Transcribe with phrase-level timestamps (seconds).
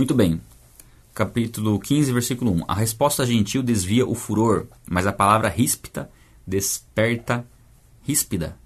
[0.00, 0.40] Muito bem.
[1.12, 2.64] Capítulo 15, versículo 1.
[2.68, 6.08] A resposta gentil desvia o furor, mas a palavra ríspida
[6.46, 7.44] desperta
[8.04, 8.56] ríspida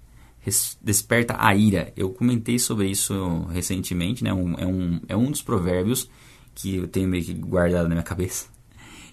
[0.79, 1.91] desperta a ira.
[1.97, 4.31] Eu comentei sobre isso recentemente, né?
[4.31, 6.07] Um, é, um, é um dos provérbios
[6.53, 8.47] que eu tenho meio que guardado na minha cabeça.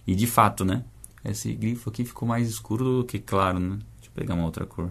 [0.07, 0.85] E de fato, né?
[1.25, 3.79] Esse grifo aqui ficou mais escuro do que claro, né?
[3.97, 4.91] Deixa eu pegar uma outra cor.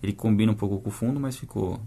[0.00, 1.80] Ele combina um pouco com o fundo, mas ficou...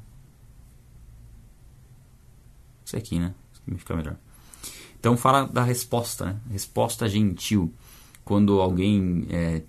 [2.83, 3.33] Isso aqui, né?
[3.75, 4.15] Fica melhor.
[4.99, 6.35] Então fala da resposta, né?
[6.51, 7.73] Resposta gentil.
[8.23, 9.61] Quando alguém é,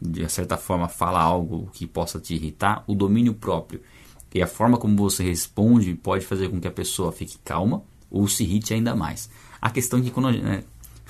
[0.00, 3.80] de certa forma fala algo que possa te irritar, o domínio próprio
[4.34, 8.28] e a forma como você responde pode fazer com que a pessoa fique calma ou
[8.28, 9.30] se irrite ainda mais.
[9.62, 10.62] A questão é que quando né,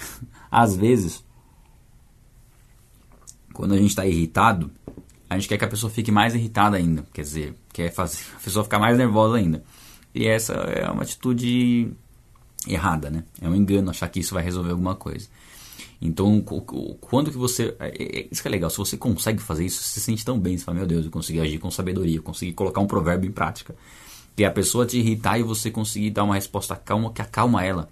[0.49, 1.25] às vezes
[3.53, 4.71] quando a gente está irritado,
[5.29, 8.41] a gente quer que a pessoa fique mais irritada ainda, quer dizer, quer fazer a
[8.41, 9.65] pessoa ficar mais nervosa ainda.
[10.15, 11.91] E essa é uma atitude
[12.67, 13.25] errada, né?
[13.41, 15.29] É um engano achar que isso vai resolver alguma coisa.
[16.01, 16.43] Então,
[17.01, 17.75] quando que você.
[17.79, 20.39] É, é, isso que é legal, se você consegue fazer isso, você se sente tão
[20.39, 23.29] bem, você fala, meu Deus, eu consegui agir com sabedoria, eu consegui colocar um provérbio
[23.29, 23.75] em prática.
[24.37, 27.89] E a pessoa te irritar e você conseguir dar uma resposta calma que acalma ela.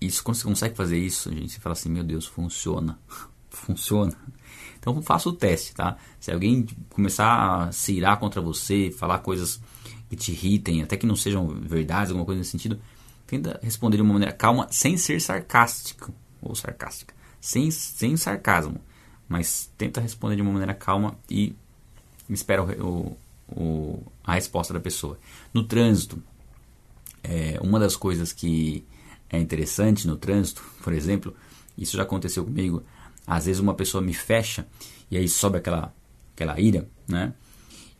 [0.00, 2.98] Isso, quando você consegue fazer isso, a gente fala assim, meu Deus, funciona.
[3.48, 4.12] funciona.
[4.78, 5.96] Então faça o teste, tá?
[6.18, 9.60] Se alguém começar a se irar contra você, falar coisas
[10.10, 12.78] que te irritem, até que não sejam verdades, alguma coisa nesse sentido,
[13.30, 18.80] Tenta responder de uma maneira calma, sem ser sarcástico ou sarcástica, sem, sem sarcasmo,
[19.28, 21.54] mas tenta responder de uma maneira calma e
[22.28, 23.16] espera o,
[23.46, 25.16] o, a resposta da pessoa.
[25.54, 26.20] No trânsito,
[27.22, 28.84] é, uma das coisas que
[29.28, 31.32] é interessante no trânsito, por exemplo,
[31.78, 32.82] isso já aconteceu comigo.
[33.24, 34.66] Às vezes uma pessoa me fecha
[35.08, 35.94] e aí sobe aquela,
[36.34, 37.32] aquela ira, né?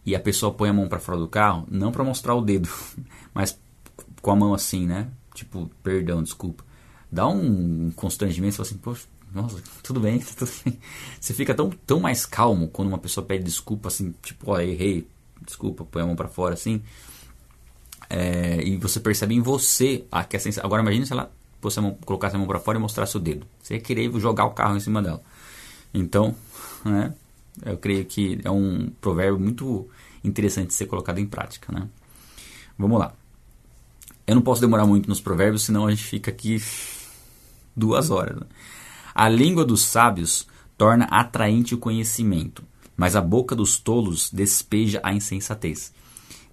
[0.05, 2.69] E a pessoa põe a mão para fora do carro, não para mostrar o dedo,
[3.35, 3.59] mas
[4.23, 5.09] com a mão assim, né?
[5.35, 6.65] tipo, perdão, desculpa.
[7.11, 10.79] Dá um constrangimento, você fala assim, poxa, nossa, tudo bem, tudo bem.
[11.21, 15.07] Você fica tão, tão mais calmo quando uma pessoa pede desculpa, assim, tipo, ó, errei,
[15.45, 16.83] desculpa, põe a mão para fora, assim.
[18.09, 20.65] É, e você percebe em você a sensação.
[20.65, 21.31] Agora imagine se ela
[21.63, 23.47] a mão, colocasse a mão para fora e mostrasse o dedo.
[23.63, 25.23] Você ia querer jogar o carro em cima dela.
[25.93, 26.35] Então,
[26.85, 27.15] né,
[27.65, 29.89] eu creio que é um provérbio muito
[30.23, 31.89] interessante de ser colocado em prática, né?
[32.79, 33.13] Vamos lá.
[34.27, 36.63] Eu não posso demorar muito nos provérbios, senão a gente fica aqui
[37.77, 38.37] duas horas.
[38.37, 38.47] Né?
[39.15, 40.47] A língua dos sábios
[40.79, 42.63] torna atraente o conhecimento,
[42.97, 45.93] mas a boca dos tolos despeja a insensatez.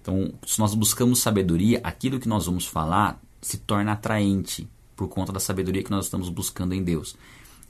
[0.02, 5.32] Então, se nós buscamos sabedoria, aquilo que nós vamos falar se torna atraente por conta
[5.32, 7.16] da sabedoria que nós estamos buscando em Deus.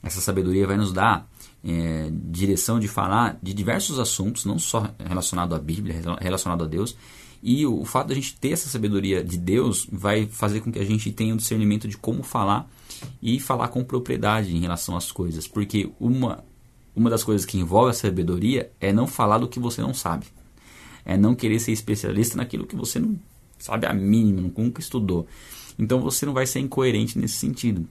[0.01, 1.27] Essa sabedoria vai nos dar
[1.63, 6.95] é, direção de falar de diversos assuntos, não só relacionado à Bíblia, relacionado a Deus,
[7.41, 10.79] e o, fato de a gente ter essa sabedoria de Deus vai fazer com que
[10.79, 12.69] a gente tenha um discernimento de como falar
[13.21, 15.47] e falar com propriedade em relação às coisas.
[15.47, 16.43] Porque uma,
[16.93, 20.25] uma das coisas que envolve a sabedoria é não falar do que você não sabe.
[21.05, 23.17] É não querer ser especialista naquilo que você não
[23.57, 25.25] sabe a mínima, nunca estudou.
[25.77, 27.87] Então você não vai ser incoerente nesse sentido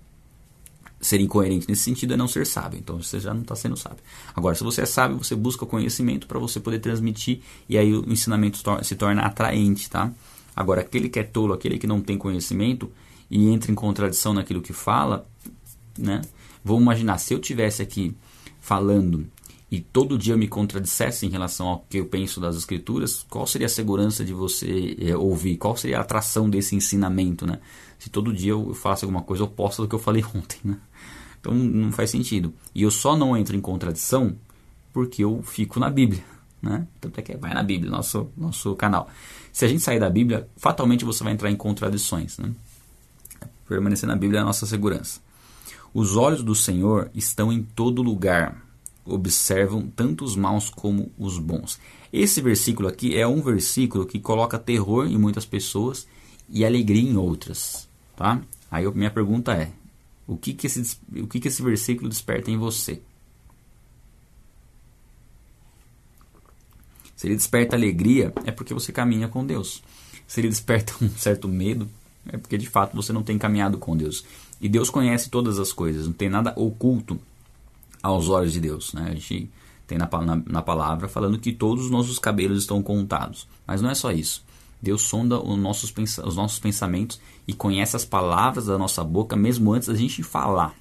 [1.00, 2.78] ser incoerente nesse sentido é não ser sábio.
[2.78, 3.98] Então você já não está sendo sábio.
[4.34, 8.04] Agora, se você é sábio, você busca conhecimento para você poder transmitir e aí o
[8.10, 10.12] ensinamento se torna atraente, tá?
[10.54, 12.91] Agora, aquele que é tolo, aquele que não tem conhecimento
[13.31, 15.26] e entra em contradição naquilo que fala,
[15.97, 16.22] né?
[16.64, 18.14] Vamos imaginar, se eu tivesse aqui
[18.60, 19.26] falando
[19.70, 23.66] e todo dia me contradissesse em relação ao que eu penso das escrituras, qual seria
[23.66, 25.58] a segurança de você é, ouvir?
[25.58, 27.60] Qual seria a atração desse ensinamento, né?
[27.98, 30.78] Se todo dia eu falasse alguma coisa oposta do que eu falei ontem, né?
[31.40, 32.52] Então não faz sentido.
[32.74, 34.36] E eu só não entro em contradição
[34.92, 36.24] porque eu fico na Bíblia.
[36.60, 36.86] Né?
[37.00, 39.08] Tanto é que vai na Bíblia, nosso, nosso canal.
[39.52, 42.38] Se a gente sair da Bíblia, fatalmente você vai entrar em contradições.
[42.38, 42.50] Né?
[43.68, 45.20] Permanecer na Bíblia é a nossa segurança.
[45.94, 48.60] Os olhos do Senhor estão em todo lugar,
[49.08, 51.78] observam tanto os maus como os bons.
[52.12, 56.06] Esse versículo aqui é um versículo que coloca terror em muitas pessoas
[56.48, 57.88] e alegria em outras.
[58.16, 58.41] Tá?
[58.70, 59.70] Aí minha pergunta é:
[60.26, 63.00] o que, que, esse, o que, que esse versículo desperta em você?
[67.16, 69.82] Se ele desperta alegria, é porque você caminha com Deus.
[70.26, 71.88] Se ele desperta um certo medo,
[72.28, 74.25] é porque de fato você não tem caminhado com Deus.
[74.60, 77.19] E Deus conhece todas as coisas, não tem nada oculto
[78.02, 78.92] aos olhos de Deus.
[78.92, 79.08] Né?
[79.10, 79.50] A gente
[79.86, 83.48] tem na, na, na palavra falando que todos os nossos cabelos estão contados.
[83.66, 84.44] Mas não é só isso.
[84.80, 85.92] Deus sonda os nossos,
[86.24, 90.74] os nossos pensamentos e conhece as palavras da nossa boca mesmo antes da gente falar.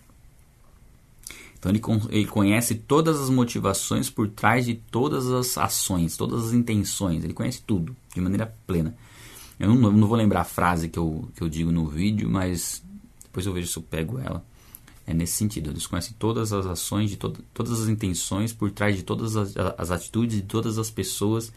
[1.57, 6.53] Então ele, ele conhece todas as motivações por trás de todas as ações, todas as
[6.53, 7.23] intenções.
[7.23, 8.95] Ele conhece tudo de maneira plena.
[9.59, 12.83] Eu não, não, vou lembrar a frase que eu, que eu digo no vídeo, mas
[13.23, 14.45] depois eu vejo se eu pego ela.
[15.07, 15.69] É nesse sentido.
[15.69, 19.56] Eles conhecem todas as ações, de to todas as intenções por trás de todas as,
[19.77, 21.51] as atitudes de todas as pessoas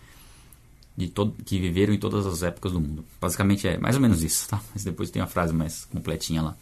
[0.97, 1.13] de
[1.45, 3.05] que viveram em todas as épocas do mundo.
[3.21, 4.63] Basicamente é mais ou menos isso, tá?
[4.73, 6.57] Mas depois tem uma frase mais completinha lá.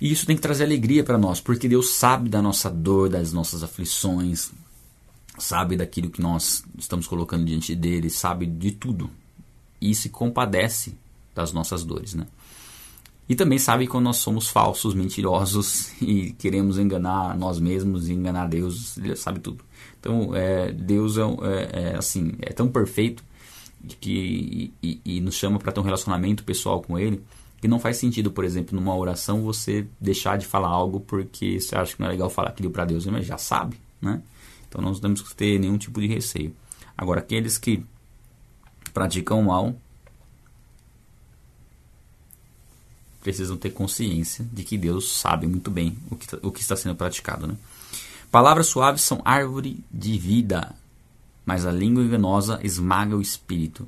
[0.00, 3.32] E isso tem que trazer alegria para nós, porque Deus sabe da nossa dor, das
[3.32, 4.50] nossas aflições,
[5.38, 9.10] sabe daquilo que nós estamos colocando diante dele, sabe de tudo.
[9.78, 10.94] E se compadece
[11.34, 12.26] das nossas dores, né?
[13.30, 18.48] E também sabe quando nós somos falsos, mentirosos e queremos enganar nós mesmos e enganar
[18.48, 19.64] Deus, ele sabe tudo.
[20.00, 23.22] Então, é, Deus é, é, é, assim, é tão perfeito
[24.00, 27.22] que, e, e nos chama para ter um relacionamento pessoal com Ele
[27.60, 31.76] que não faz sentido, por exemplo, numa oração você deixar de falar algo porque você
[31.76, 34.20] acha que não é legal falar aquilo para Deus, mas já sabe, né?
[34.68, 36.52] Então, não temos que ter nenhum tipo de receio.
[36.98, 37.84] Agora, aqueles que
[38.92, 39.76] praticam mal
[43.20, 46.74] precisam ter consciência de que Deus sabe muito bem o que, tá, o que está
[46.74, 47.46] sendo praticado.
[47.46, 47.56] Né?
[48.30, 50.74] Palavras suaves são árvore de vida,
[51.44, 53.86] mas a língua enganosa esmaga o espírito.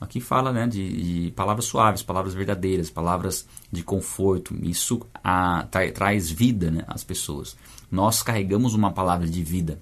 [0.00, 4.56] Aqui fala né, de, de palavras suaves, palavras verdadeiras, palavras de conforto.
[4.62, 7.56] Isso a, tra, traz vida né, às pessoas.
[7.90, 9.80] Nós carregamos uma palavra de vida.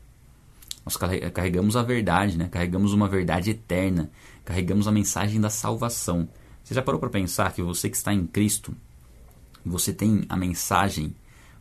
[0.84, 2.48] Nós carregamos a verdade, né?
[2.50, 4.10] carregamos uma verdade eterna,
[4.44, 6.28] carregamos a mensagem da salvação.
[6.70, 8.72] Você já parou para pensar que você que está em Cristo,
[9.66, 11.12] você tem a mensagem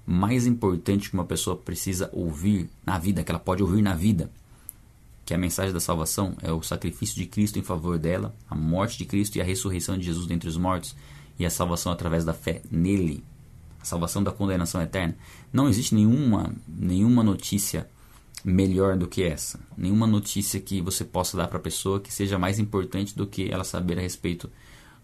[0.05, 4.29] mais importante que uma pessoa precisa ouvir na vida, que ela pode ouvir na vida,
[5.25, 8.53] que é a mensagem da salvação, é o sacrifício de Cristo em favor dela, a
[8.53, 10.95] morte de Cristo e a ressurreição de Jesus dentre os mortos
[11.39, 13.23] e a salvação através da fé nele,
[13.81, 15.17] a salvação da condenação eterna.
[15.51, 17.89] Não existe nenhuma nenhuma notícia
[18.45, 22.37] melhor do que essa, nenhuma notícia que você possa dar para a pessoa que seja
[22.37, 24.47] mais importante do que ela saber a respeito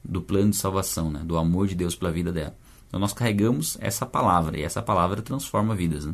[0.07, 1.21] do plano de salvação, né?
[1.23, 2.55] do amor de Deus pela vida dela.
[2.87, 6.05] Então nós carregamos essa palavra e essa palavra transforma vidas.
[6.05, 6.13] Né?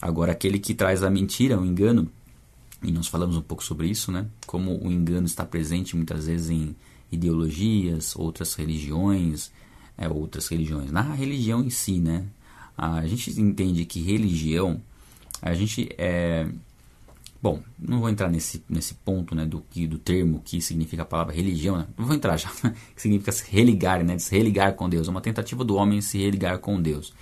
[0.00, 2.08] Agora, aquele que traz a mentira, o engano,
[2.82, 4.26] e nós falamos um pouco sobre isso, né?
[4.46, 6.76] como o engano está presente muitas vezes em
[7.10, 9.50] ideologias, outras religiões,
[9.98, 10.92] é, outras religiões.
[10.92, 12.26] Na religião em si, né?
[12.76, 14.80] a gente entende que religião,
[15.42, 16.48] a gente é,
[17.42, 21.34] Bom, não vou entrar nesse, nesse ponto né, do, do termo que significa a palavra
[21.34, 21.78] religião.
[21.78, 21.86] Né?
[21.96, 22.50] Não vou entrar já.
[22.94, 25.08] que significa se religar, né, se religar com Deus.
[25.08, 27.14] É uma tentativa do homem se religar com Deus.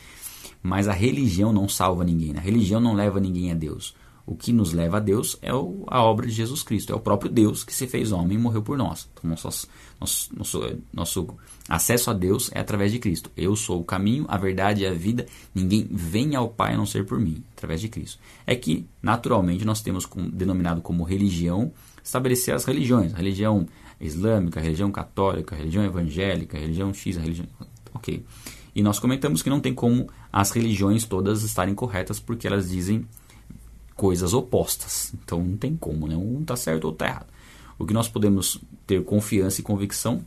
[0.61, 2.33] Mas a religião não salva ninguém.
[2.33, 2.41] Né?
[2.41, 3.95] A religião não leva ninguém a Deus.
[4.29, 6.93] O que nos leva a Deus é o, a obra de Jesus Cristo.
[6.93, 9.09] É o próprio Deus que se fez homem e morreu por nós.
[9.15, 9.67] Então, nosso,
[9.99, 11.29] nosso, nosso, nosso
[11.67, 13.31] acesso a Deus é através de Cristo.
[13.35, 15.25] Eu sou o caminho, a verdade e a vida.
[15.55, 18.19] Ninguém vem ao Pai a não ser por mim, através de Cristo.
[18.47, 21.73] É que, naturalmente, nós temos com, denominado como religião
[22.05, 23.15] estabelecer as religiões.
[23.15, 23.67] A religião
[23.99, 27.47] islâmica, religião católica, religião evangélica, religião X, religião...
[27.95, 28.23] Ok.
[28.75, 33.07] E nós comentamos que não tem como as religiões todas estarem corretas porque elas dizem
[33.99, 35.13] coisas opostas.
[35.13, 36.17] Então não tem como, né?
[36.17, 37.27] Um está certo ou está errado.
[37.77, 40.25] O que nós podemos ter confiança e convicção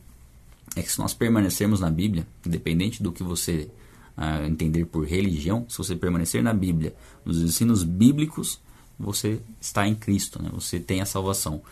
[0.76, 3.70] é que se nós permanecermos na Bíblia, independente do que você
[4.16, 8.60] uh, entender por religião, se você permanecer na Bíblia, nos ensinos bíblicos,
[8.98, 10.50] você está em Cristo, né?
[10.52, 11.62] você tem a salvação.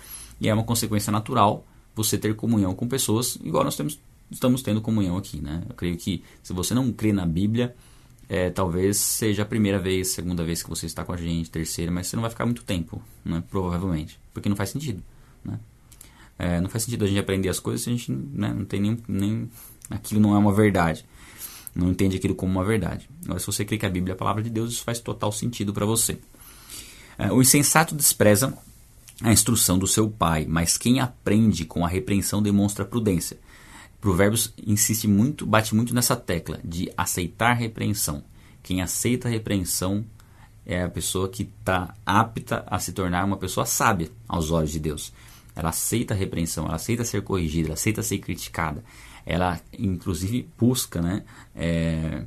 [0.40, 4.00] E é uma consequência natural você ter comunhão com pessoas, igual nós temos,
[4.30, 5.38] estamos tendo comunhão aqui.
[5.38, 5.62] Né?
[5.68, 7.76] Eu creio que se você não crê na Bíblia,
[8.32, 11.90] é, talvez seja a primeira vez, segunda vez que você está com a gente, terceira,
[11.90, 13.42] mas você não vai ficar muito tempo, né?
[13.50, 15.02] provavelmente, porque não faz sentido.
[15.44, 15.58] Né?
[16.38, 18.80] É, não faz sentido a gente aprender as coisas se a gente né, não tem
[18.80, 19.50] nem, nem.
[19.90, 21.04] Aquilo não é uma verdade.
[21.74, 23.10] Não entende aquilo como uma verdade.
[23.24, 25.32] Agora, se você crê que a Bíblia é a palavra de Deus, isso faz total
[25.32, 26.20] sentido para você.
[27.18, 28.56] É, o insensato despreza
[29.22, 33.38] a instrução do seu pai, mas quem aprende com a repreensão demonstra prudência.
[34.00, 38.24] Provérbios insiste muito, bate muito nessa tecla de aceitar repreensão.
[38.62, 40.04] Quem aceita repreensão
[40.64, 44.78] é a pessoa que está apta a se tornar uma pessoa sábia aos olhos de
[44.78, 45.12] Deus.
[45.54, 48.82] Ela aceita a repreensão, ela aceita ser corrigida, ela aceita ser criticada.
[49.26, 52.24] Ela, inclusive, busca né, é,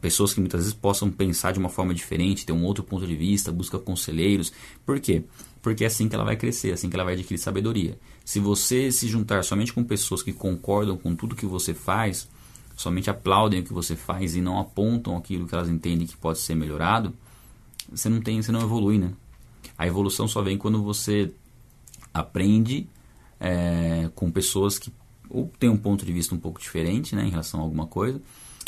[0.00, 3.14] pessoas que muitas vezes possam pensar de uma forma diferente, ter um outro ponto de
[3.14, 4.52] vista, busca conselheiros.
[4.84, 5.22] Por quê?
[5.62, 7.96] Porque é assim que ela vai crescer, é assim que ela vai adquirir sabedoria.
[8.24, 12.28] Se você se juntar somente com pessoas que concordam com tudo que você faz,
[12.76, 16.38] somente aplaudem o que você faz e não apontam aquilo que elas entendem que pode
[16.38, 17.12] ser melhorado,
[17.90, 19.12] você não tem, você não evolui, né?
[19.76, 21.32] A evolução só vem quando você
[22.12, 22.86] aprende
[23.40, 24.92] é, com pessoas que
[25.28, 28.20] ou têm um ponto de vista um pouco diferente, né, em relação a alguma coisa,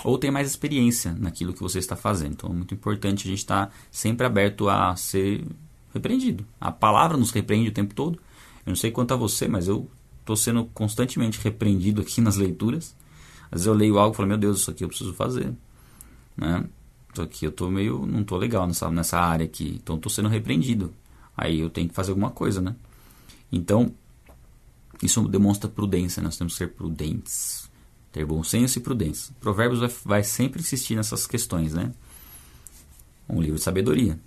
[0.03, 2.33] ou tem mais experiência naquilo que você está fazendo.
[2.33, 5.45] Então é muito importante a gente estar sempre aberto a ser
[5.93, 6.45] repreendido.
[6.59, 8.19] A palavra nos repreende o tempo todo.
[8.65, 9.89] Eu não sei quanto a você, mas eu
[10.21, 12.95] estou sendo constantemente repreendido aqui nas leituras.
[13.47, 15.53] Às vezes eu leio algo e falo, meu Deus, isso aqui eu preciso fazer.
[16.37, 16.65] Né?
[17.13, 18.05] Isso aqui eu tô meio.
[18.07, 19.79] não tô legal nessa, nessa área aqui.
[19.83, 20.93] Então estou sendo repreendido.
[21.37, 22.75] Aí eu tenho que fazer alguma coisa, né?
[23.51, 23.93] Então,
[25.03, 27.71] isso demonstra prudência, nós temos que ser prudentes.
[28.13, 29.35] Ter bom senso e prudência.
[29.41, 31.93] Provérbios vai, vai sempre insistir nessas questões, né?
[33.29, 34.19] Um livro de sabedoria.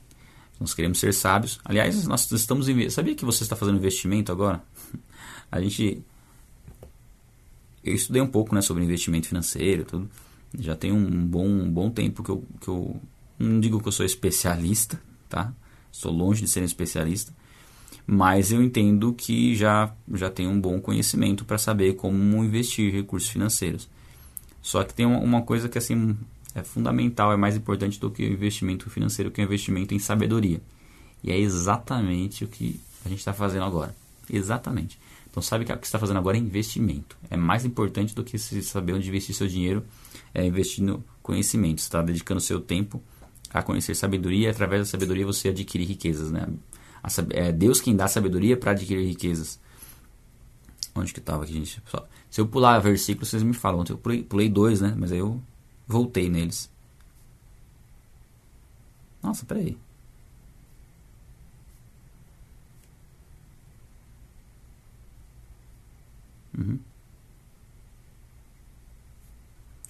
[0.60, 1.60] Nós queremos ser sábios.
[1.64, 2.68] Aliás, nós estamos.
[2.92, 4.62] Sabia que você está fazendo investimento agora?
[5.52, 6.04] A gente.
[7.84, 10.10] Eu estudei um pouco né, sobre investimento financeiro tudo.
[10.58, 13.00] Já tem um bom, um bom tempo que eu, que eu.
[13.40, 15.00] Não digo que eu sou especialista,
[15.30, 15.54] tá?
[15.92, 17.32] Estou longe de ser um especialista.
[18.06, 23.30] Mas eu entendo que já, já tenho um bom conhecimento para saber como investir recursos
[23.30, 23.88] financeiros.
[24.62, 26.18] Só que tem uma, uma coisa que assim
[26.60, 30.00] é fundamental, é mais importante do que o investimento financeiro, que é o investimento em
[30.00, 30.62] sabedoria.
[31.24, 33.96] E é exatamente o que a gente está fazendo agora.
[34.30, 35.00] Exatamente.
[35.30, 37.16] Então sabe que o que você está fazendo agora é investimento.
[37.30, 39.84] É mais importante do que saber onde investir seu dinheiro,
[40.34, 41.80] é investir no conhecimento.
[41.80, 43.02] Você está dedicando seu tempo
[43.54, 46.32] a conhecer sabedoria e através da sabedoria você adquire riquezas.
[46.32, 46.48] Né?
[47.32, 49.60] é Deus quem dá sabedoria para adquirir riquezas.
[50.96, 51.82] Onde que estava aqui, gente?
[52.32, 53.84] Se eu pular versículo, vocês me falam.
[53.88, 54.96] Eu pulei, pulei dois, né?
[54.98, 55.40] Mas aí eu
[55.88, 56.70] voltei neles.
[59.22, 59.78] Nossa, peraí.
[66.58, 66.80] Uhum.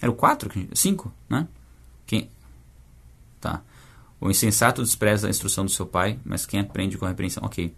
[0.00, 0.50] Era o 4?
[0.74, 1.48] 5, né?
[2.06, 2.30] Quem?
[3.40, 3.62] Tá.
[4.20, 7.42] O insensato despreza a instrução do seu pai, mas quem aprende com a repreensão.
[7.44, 7.74] Ok.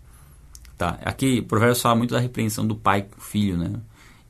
[0.77, 0.99] Tá.
[1.03, 3.81] Aqui, o Provérbios fala muito da repreensão do pai com o filho, né?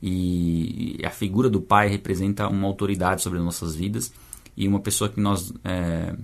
[0.03, 4.13] E a figura do pai representa uma autoridade sobre as nossas vidas
[4.57, 6.15] e uma pessoa que nós é,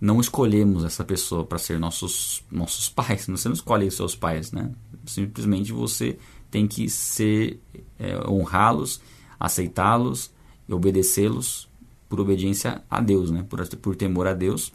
[0.00, 3.24] não escolhemos essa pessoa para ser nossos nossos pais.
[3.28, 4.70] Você não escolhe os seus pais, né?
[5.06, 6.18] Simplesmente você
[6.50, 7.60] tem que ser
[7.98, 9.00] é, honrá-los,
[9.38, 10.30] aceitá-los
[10.66, 11.68] e obedecê-los
[12.08, 13.44] por obediência a Deus, né?
[13.48, 14.72] Por, por temor a Deus.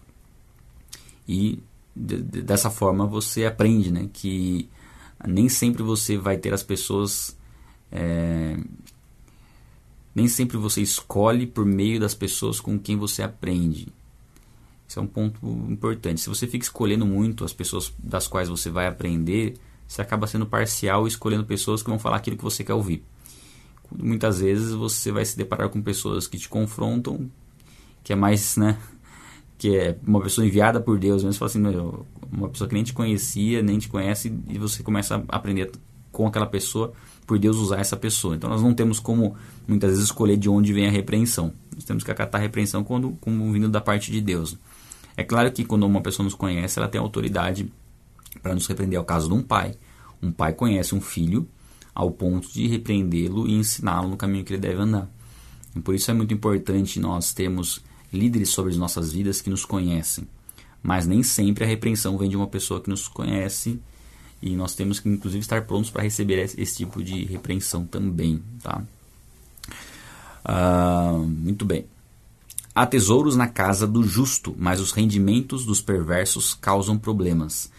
[1.28, 1.60] E
[1.96, 4.10] de, de, dessa forma você aprende, né?
[4.12, 4.70] Que
[5.28, 7.36] nem sempre você vai ter as pessoas
[7.92, 8.58] é,
[10.14, 13.88] nem sempre você escolhe por meio das pessoas com quem você aprende.
[14.88, 16.20] Isso é um ponto importante.
[16.20, 19.56] Se você fica escolhendo muito as pessoas das quais você vai aprender,
[19.88, 23.04] você acaba sendo parcial escolhendo pessoas que vão falar aquilo que você quer ouvir.
[23.92, 27.30] Muitas vezes você vai se deparar com pessoas que te confrontam,
[28.04, 28.78] que é mais, né,
[29.58, 31.62] que é uma pessoa enviada por Deus, mesmo assim,
[32.32, 35.72] uma pessoa que nem te conhecia, nem te conhece e você começa a aprender
[36.12, 36.94] com aquela pessoa
[37.30, 38.36] por Deus usar essa pessoa.
[38.36, 39.36] Então nós não temos como
[39.68, 41.54] muitas vezes escolher de onde vem a repreensão.
[41.76, 44.58] Nós temos que acatar a repreensão quando como vindo da parte de Deus.
[45.16, 47.72] É claro que quando uma pessoa nos conhece, ela tem autoridade
[48.42, 48.98] para nos repreender.
[48.98, 49.76] É o caso de um pai.
[50.24, 51.48] Um pai conhece um filho
[51.94, 55.08] ao ponto de repreendê-lo e ensiná-lo no caminho que ele deve andar.
[55.76, 57.80] E por isso é muito importante nós termos
[58.12, 60.28] líderes sobre as nossas vidas que nos conhecem.
[60.82, 63.80] Mas nem sempre a repreensão vem de uma pessoa que nos conhece
[64.42, 68.42] e nós temos que, inclusive, estar prontos para receber esse, tipo de repreensão também.
[68.64, 68.82] Tá?
[70.44, 71.86] Ah, muito bem.
[72.74, 77.70] Há tesouros na casa do justo, mas os rendimentos dos perversos causam problemas.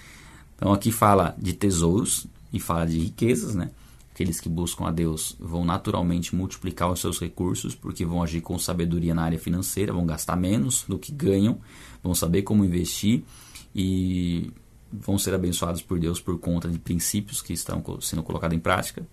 [0.57, 3.71] Então aqui fala de tesouros e fala de riquezas, né?
[4.13, 8.59] Aqueles que buscam a Deus vão naturalmente multiplicar os seus recursos, porque vão agir com
[8.59, 11.59] sabedoria na área financeira, vão gastar menos do que ganham,
[12.03, 13.23] vão saber como investir
[13.75, 14.51] e
[14.93, 19.07] vão ser abençoados por Deus por conta de princípios que estão sendo colocados em prática.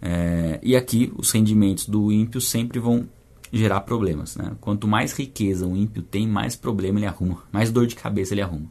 [0.00, 3.08] É, e aqui os rendimentos do ímpio sempre vão
[3.52, 4.36] gerar problemas.
[4.36, 4.56] Né?
[4.60, 8.42] Quanto mais riqueza o ímpio tem, mais problema ele arruma, mais dor de cabeça ele
[8.42, 8.70] arruma.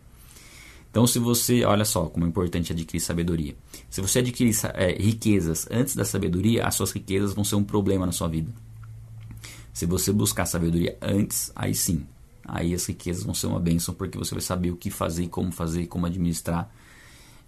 [0.90, 3.56] Então, se você, olha só como é importante adquirir sabedoria.
[3.90, 8.06] Se você adquirir é, riquezas antes da sabedoria, as suas riquezas vão ser um problema
[8.06, 8.52] na sua vida.
[9.72, 12.08] Se você buscar sabedoria antes, aí sim,
[12.48, 15.52] aí as riquezas vão ser uma bênção porque você vai saber o que fazer, como
[15.52, 16.72] fazer, como administrar.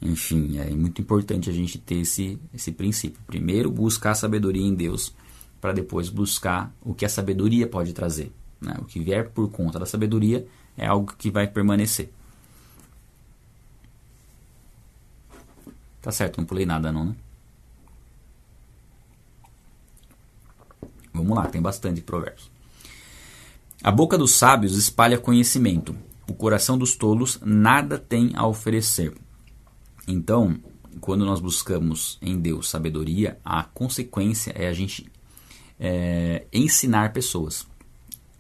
[0.02, 3.20] Enfim, é muito importante a gente ter esse, esse princípio.
[3.26, 5.14] Primeiro, buscar a sabedoria em Deus,
[5.60, 8.32] para depois buscar o que a sabedoria pode trazer.
[8.62, 8.76] Né?
[8.80, 12.12] O que vier por conta da sabedoria é algo que vai permanecer.
[16.02, 17.16] Tá certo, não pulei nada não, né?
[21.14, 22.50] Vamos lá, tem bastante provérbios.
[23.82, 25.96] A boca dos sábios espalha conhecimento.
[26.28, 29.14] O coração dos tolos nada tem a oferecer.
[30.06, 30.60] Então,
[31.00, 35.10] quando nós buscamos em Deus sabedoria, a consequência é a gente
[35.80, 37.66] é, ensinar pessoas.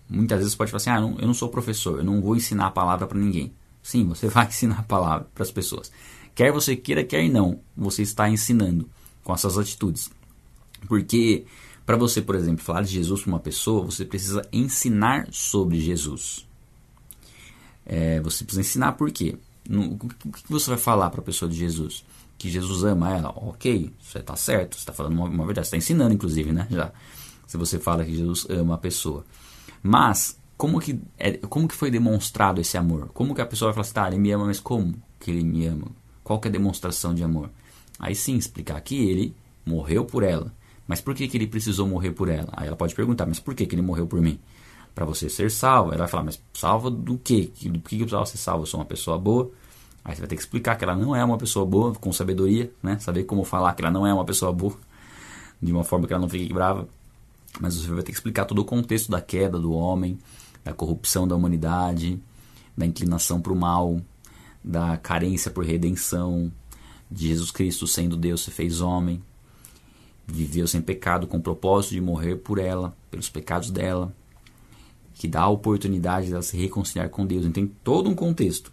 [0.09, 2.67] Muitas vezes pode falar assim: ah, não, eu não sou professor, eu não vou ensinar
[2.67, 3.53] a palavra para ninguém.
[3.81, 5.89] Sim, você vai ensinar a palavra para as pessoas.
[6.35, 8.89] Quer você queira, quer não, você está ensinando.
[9.23, 10.11] com essas atitudes.
[10.87, 11.45] Porque
[11.89, 16.47] para você, por exemplo, falar de Jesus para uma pessoa, você precisa ensinar sobre Jesus.
[17.83, 19.39] É, você precisa ensinar por quê?
[19.67, 22.05] No, o que você vai falar para a pessoa de Jesus?
[22.37, 23.29] Que Jesus ama ela?
[23.29, 26.67] Ok, você está certo, você está falando uma, uma verdade, você está ensinando, inclusive, né?
[26.69, 26.91] Já.
[27.47, 29.25] Se você fala que Jesus ama a pessoa.
[29.81, 33.09] Mas, como que, é, como que foi demonstrado esse amor?
[33.15, 35.43] Como que a pessoa vai falar assim, tá, ele me ama, mas como que ele
[35.43, 35.87] me ama?
[36.23, 37.49] Qual que é a demonstração de amor?
[37.97, 40.53] Aí sim, explicar que ele morreu por ela.
[40.89, 42.49] Mas por que, que ele precisou morrer por ela?
[42.51, 44.39] Aí ela pode perguntar, mas por que, que ele morreu por mim?
[44.95, 45.89] Para você ser salvo.
[45.89, 47.51] Ela vai falar, mas salva do quê?
[47.61, 48.63] Do que, eu precisava ser salvo?
[48.63, 49.51] Eu sou uma pessoa boa.
[50.03, 52.71] Aí você vai ter que explicar que ela não é uma pessoa boa, com sabedoria,
[52.81, 52.97] né?
[52.97, 54.75] Saber como falar que ela não é uma pessoa boa,
[55.61, 56.89] de uma forma que ela não fique brava.
[57.59, 60.17] Mas você vai ter que explicar todo o contexto da queda do homem,
[60.63, 62.19] da corrupção da humanidade,
[62.75, 64.01] da inclinação para o mal,
[64.63, 66.51] da carência por redenção,
[67.11, 69.21] de Jesus Cristo sendo Deus se fez homem,
[70.31, 74.13] viveu sem pecado com o propósito de morrer por ela, pelos pecados dela,
[75.15, 77.41] que dá a oportunidade de ela se reconciliar com Deus.
[77.41, 78.71] Então tem todo um contexto.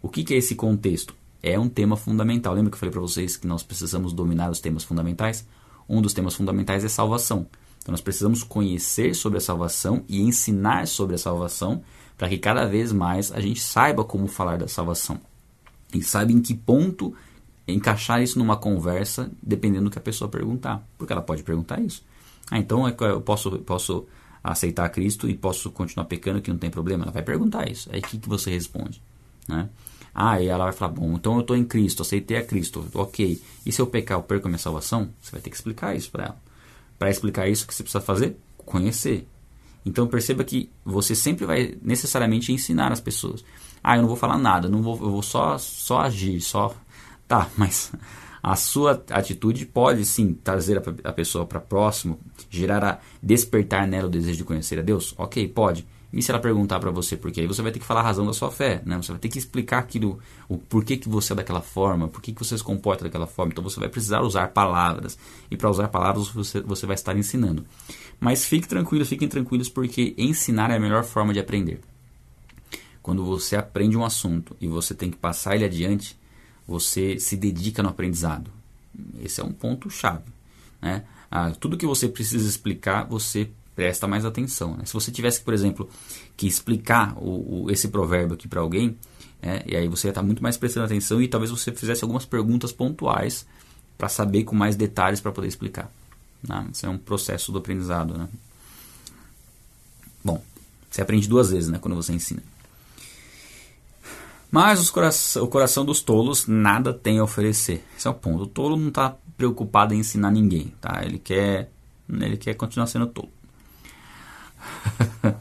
[0.00, 1.14] O que, que é esse contexto?
[1.42, 2.54] É um tema fundamental.
[2.54, 5.46] Lembra que eu falei para vocês que nós precisamos dominar os temas fundamentais?
[5.88, 7.46] Um dos temas fundamentais é salvação.
[7.80, 11.82] Então nós precisamos conhecer sobre a salvação e ensinar sobre a salvação
[12.16, 15.20] para que cada vez mais a gente saiba como falar da salvação
[15.94, 17.14] e saiba em que ponto
[17.68, 20.82] encaixar isso numa conversa, dependendo do que a pessoa perguntar.
[20.96, 22.02] Porque ela pode perguntar isso.
[22.50, 24.06] Ah, então é eu posso, posso
[24.42, 27.04] aceitar Cristo e posso continuar pecando que não tem problema?
[27.04, 27.90] Ela vai perguntar isso.
[27.92, 29.02] Aí o que, que você responde?
[29.46, 29.68] Né?
[30.14, 33.40] Ah, e ela vai falar, bom, então eu estou em Cristo, aceitei a Cristo, ok.
[33.64, 35.10] E se eu pecar, eu perco a minha salvação?
[35.20, 36.42] Você vai ter que explicar isso para ela.
[36.98, 38.36] Para explicar isso, o que você precisa fazer?
[38.56, 39.28] Conhecer.
[39.84, 43.44] Então perceba que você sempre vai necessariamente ensinar as pessoas.
[43.82, 46.74] Ah, eu não vou falar nada, não vou, eu vou só, só agir, só
[47.28, 47.92] Tá, mas
[48.42, 52.18] a sua atitude pode sim trazer a, pessoa para próximo,
[52.48, 55.14] gerar a despertar nela o desejo de conhecer a Deus?
[55.18, 55.86] Ok, pode.
[56.10, 57.42] E se ela perguntar para você por quê?
[57.42, 58.96] Aí você vai ter que falar a razão da sua fé, né?
[58.96, 62.32] Você vai ter que explicar aquilo, o porquê que você é daquela forma, por que
[62.32, 63.52] você se comporta daquela forma.
[63.52, 65.18] Então você vai precisar usar palavras.
[65.50, 67.66] E para usar palavras você, você vai estar ensinando.
[68.18, 71.80] Mas fique tranquilo, fiquem tranquilos, porque ensinar é a melhor forma de aprender.
[73.02, 76.18] Quando você aprende um assunto e você tem que passar ele adiante,
[76.68, 78.50] você se dedica no aprendizado.
[79.22, 80.30] Esse é um ponto chave.
[80.82, 81.02] Né?
[81.30, 84.76] Ah, tudo que você precisa explicar, você presta mais atenção.
[84.76, 84.84] Né?
[84.84, 85.88] Se você tivesse, por exemplo,
[86.36, 88.98] que explicar o, o esse provérbio aqui para alguém,
[89.40, 92.26] é, e aí você ia estar muito mais prestando atenção e talvez você fizesse algumas
[92.26, 93.46] perguntas pontuais
[93.96, 95.90] para saber com mais detalhes para poder explicar.
[96.46, 96.68] Né?
[96.72, 98.18] Isso é um processo do aprendizado.
[98.18, 98.28] Né?
[100.22, 100.42] Bom,
[100.90, 102.42] você aprende duas vezes né, quando você ensina.
[104.50, 104.90] Mas
[105.36, 107.84] o coração dos tolos nada tem a oferecer.
[107.96, 108.44] Esse é o ponto.
[108.44, 111.02] O tolo não está preocupado em ensinar ninguém, tá?
[111.04, 111.70] Ele quer,
[112.08, 113.30] ele quer continuar sendo tolo.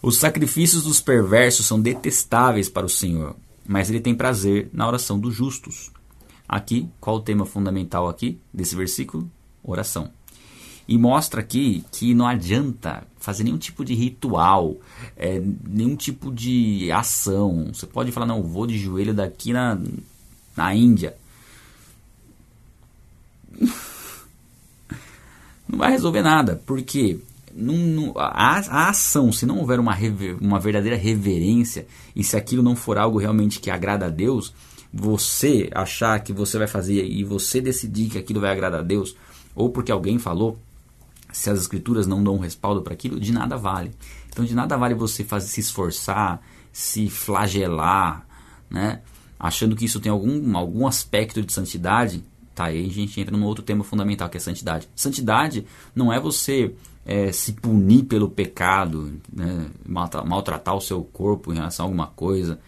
[0.00, 3.34] Os sacrifícios dos perversos são detestáveis para o Senhor,
[3.66, 5.90] mas ele tem prazer na oração dos justos.
[6.46, 9.30] Aqui, qual o tema fundamental aqui desse versículo?
[9.62, 10.10] Oração.
[10.86, 14.76] E mostra aqui que não adianta fazer nenhum tipo de ritual,
[15.16, 17.70] é, nenhum tipo de ação.
[17.72, 19.78] Você pode falar, não, vou de joelho daqui na,
[20.56, 21.16] na Índia.
[25.66, 27.18] Não vai resolver nada, porque
[28.16, 29.96] a, a, ação, se não houver uma,
[30.40, 34.52] uma verdadeira reverência e se aquilo não for algo realmente que agrada a Deus,
[34.92, 39.16] você achar que você vai fazer e você decidir que aquilo vai agradar a Deus,
[39.54, 40.58] ou porque alguém falou,
[41.34, 43.90] se as escrituras não dão um respaldo para aquilo, de nada vale.
[44.28, 46.40] Então, de nada vale você fazer, se esforçar,
[46.72, 48.24] se flagelar,
[48.70, 49.00] né?
[49.38, 52.24] achando que isso tem algum, algum aspecto de santidade.
[52.54, 54.88] Tá, aí a gente entra num outro tema fundamental que é santidade.
[54.94, 56.72] Santidade não é você
[57.04, 59.66] é, se punir pelo pecado, né?
[59.84, 62.60] maltratar o seu corpo em relação a alguma coisa,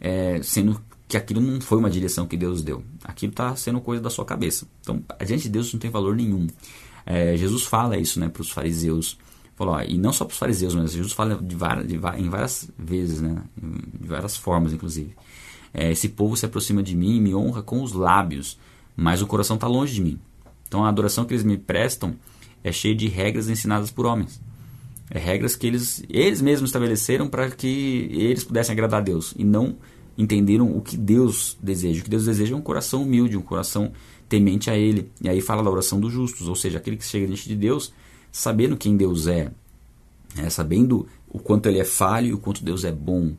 [0.00, 2.82] é, sendo que aquilo não foi uma direção que Deus deu.
[3.04, 4.66] Aquilo está sendo coisa da sua cabeça.
[4.80, 6.46] Então, diante de Deus não tem valor nenhum.
[7.06, 9.16] É, Jesus fala isso né, para os fariseus.
[9.54, 12.28] Falou, ó, e não só para os fariseus, mas Jesus fala de várias, de, em
[12.28, 15.14] várias vezes, né, de várias formas, inclusive.
[15.72, 18.58] É, esse povo se aproxima de mim e me honra com os lábios,
[18.96, 20.18] mas o coração está longe de mim.
[20.66, 22.16] Então a adoração que eles me prestam
[22.64, 24.40] é cheia de regras ensinadas por homens.
[25.10, 29.44] É regras que eles, eles mesmos estabeleceram para que eles pudessem agradar a Deus e
[29.44, 29.76] não
[30.18, 32.00] entenderam o que Deus deseja.
[32.00, 33.92] O que Deus deseja é um coração humilde, um coração
[34.28, 35.10] temente a Ele.
[35.20, 37.92] E aí fala da oração dos justos, ou seja, aquele que chega diante de Deus
[38.30, 39.50] sabendo quem Deus é,
[40.36, 43.32] é sabendo o quanto Ele é falho e o quanto Deus é bom.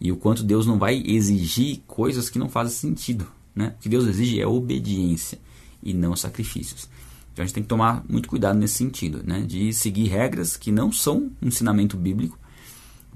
[0.00, 3.26] E o quanto Deus não vai exigir coisas que não fazem sentido.
[3.54, 3.74] Né?
[3.78, 5.38] O que Deus exige é obediência.
[5.82, 6.88] e não sacrifícios.
[7.32, 9.42] Então a gente tem que tomar muito cuidado nesse sentido, né?
[9.42, 12.38] de seguir regras que não são um ensinamento bíblico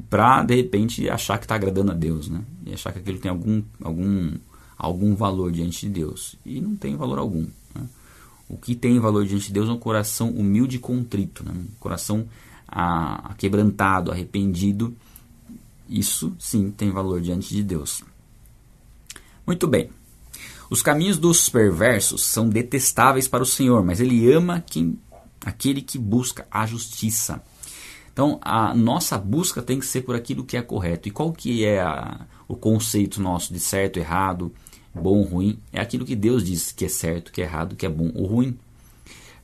[0.09, 2.43] para de repente achar que está agradando a Deus, né?
[2.67, 4.33] E achar que aquilo tem algum, algum,
[4.85, 6.37] algum valor diante de Deus.
[6.45, 7.47] E não tem valor algum.
[7.75, 7.89] Né?
[8.49, 11.53] O que tem valor diante de Deus é um coração humilde e contrito, né?
[11.53, 12.27] um coração
[13.37, 14.95] quebrantado, arrependido.
[15.89, 18.03] Isso sim tem valor diante de Deus.
[19.47, 19.91] Muito bem.
[20.71, 24.99] Os caminhos dos perversos são detestáveis para o Senhor, mas Ele ama quem,
[25.45, 27.43] aquele que busca a justiça.
[28.13, 31.09] Então, a nossa busca tem que ser por aquilo que é correto.
[31.09, 34.53] E qual que é a, o conceito nosso de certo, errado,
[34.95, 35.59] bom, ruim?
[35.73, 38.27] É aquilo que Deus diz que é certo, que é errado, que é bom ou
[38.27, 38.57] ruim.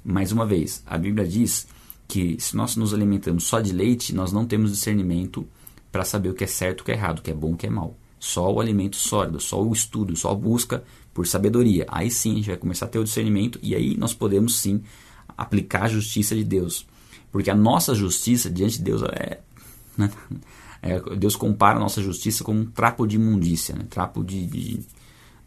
[0.05, 1.67] Mais uma vez, a Bíblia diz
[2.09, 5.47] que se nós nos alimentamos só de leite, nós não temos discernimento
[5.93, 7.57] para saber o que é certo, o que é errado, o que é bom, o
[7.57, 7.97] que é mal.
[8.19, 11.87] Só o alimento sólido, só o estudo, só a busca por sabedoria.
[11.89, 14.83] Aí sim a gente vai começar a ter o discernimento e aí nós podemos sim
[15.37, 16.87] aplicar a justiça de Deus.
[17.33, 19.41] Porque a nossa justiça diante de Deus é,
[20.83, 23.87] é Deus compara a nossa justiça com um trapo de imundícia, né?
[23.89, 24.81] trapo de, de,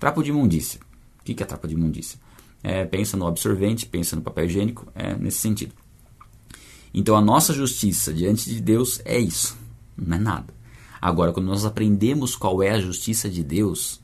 [0.03, 0.81] trapo de imundícia.
[1.21, 2.19] O que é trapo de imundícia?
[2.61, 5.73] É, pensa no absorvente, pensa no papel higiênico, é nesse sentido.
[6.93, 9.57] Então a nossa justiça diante de Deus é isso,
[9.95, 10.53] não é nada.
[11.01, 14.01] Agora, quando nós aprendemos qual é a justiça de Deus,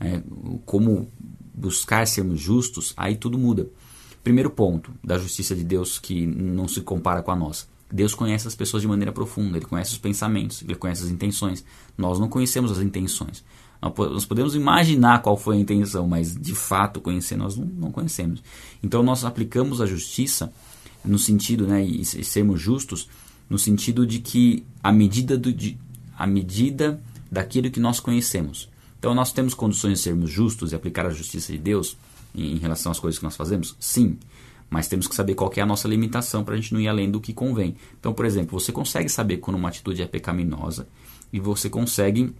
[0.00, 0.22] é,
[0.64, 1.06] como
[1.52, 3.68] buscar sermos justos, aí tudo muda.
[4.24, 7.66] Primeiro ponto da justiça de Deus que não se compara com a nossa.
[7.92, 11.62] Deus conhece as pessoas de maneira profunda, ele conhece os pensamentos, ele conhece as intenções.
[11.96, 13.44] Nós não conhecemos as intenções.
[13.80, 18.42] Nós podemos imaginar qual foi a intenção, mas de fato conhecer nós não, conhecemos.
[18.82, 20.52] Então nós aplicamos a justiça
[21.04, 23.08] no sentido, né, e, sermos justos,
[23.48, 25.78] no sentido de que a medida, do, de,
[26.18, 28.68] a medida daquilo que nós conhecemos.
[28.98, 31.96] Então nós temos condições de sermos justos e aplicar a justiça de Deus
[32.34, 33.76] em relação às coisas que nós fazemos?
[33.78, 34.18] Sim.
[34.68, 37.10] Mas temos que saber qual é a nossa limitação para a gente não ir além
[37.10, 37.76] do que convém.
[38.00, 40.88] Então, por exemplo, você consegue saber quando uma atitude é pecaminosa
[41.32, 42.34] e você consegue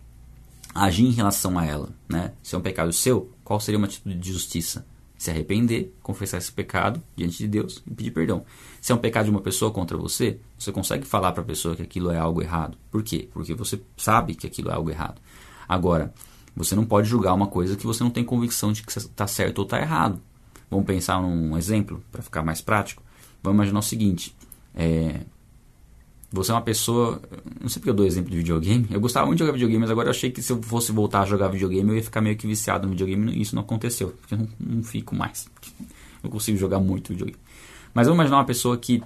[0.85, 1.91] agir em relação a ela.
[2.09, 2.33] Né?
[2.43, 4.87] Se é um pecado seu, qual seria uma atitude de justiça?
[5.17, 8.45] Se arrepender, confessar esse pecado diante de Deus e pedir perdão.
[8.81, 11.75] Se é um pecado de uma pessoa contra você, você consegue falar para a pessoa
[11.75, 12.77] que aquilo é algo errado.
[12.91, 13.29] Por quê?
[13.33, 15.21] Porque você sabe que aquilo é algo errado.
[15.67, 16.13] Agora,
[16.55, 19.59] você não pode julgar uma coisa que você não tem convicção de que está certo
[19.59, 20.21] ou está errado.
[20.71, 23.03] Vamos pensar num exemplo para ficar mais prático.
[23.43, 24.37] Vamos imaginar o seguinte:
[24.75, 25.21] é,
[26.31, 27.21] você é uma pessoa.
[27.61, 28.87] Não sei porque eu dou exemplo de videogame.
[28.91, 31.23] Eu gostava muito de jogar videogame, mas agora eu achei que se eu fosse voltar
[31.23, 33.33] a jogar videogame eu ia ficar meio que viciado no videogame.
[33.33, 35.49] E isso não aconteceu, porque eu não, não fico mais.
[36.25, 37.39] Eu consigo jogar muito videogame.
[37.95, 39.01] Mas vamos imaginar uma pessoa que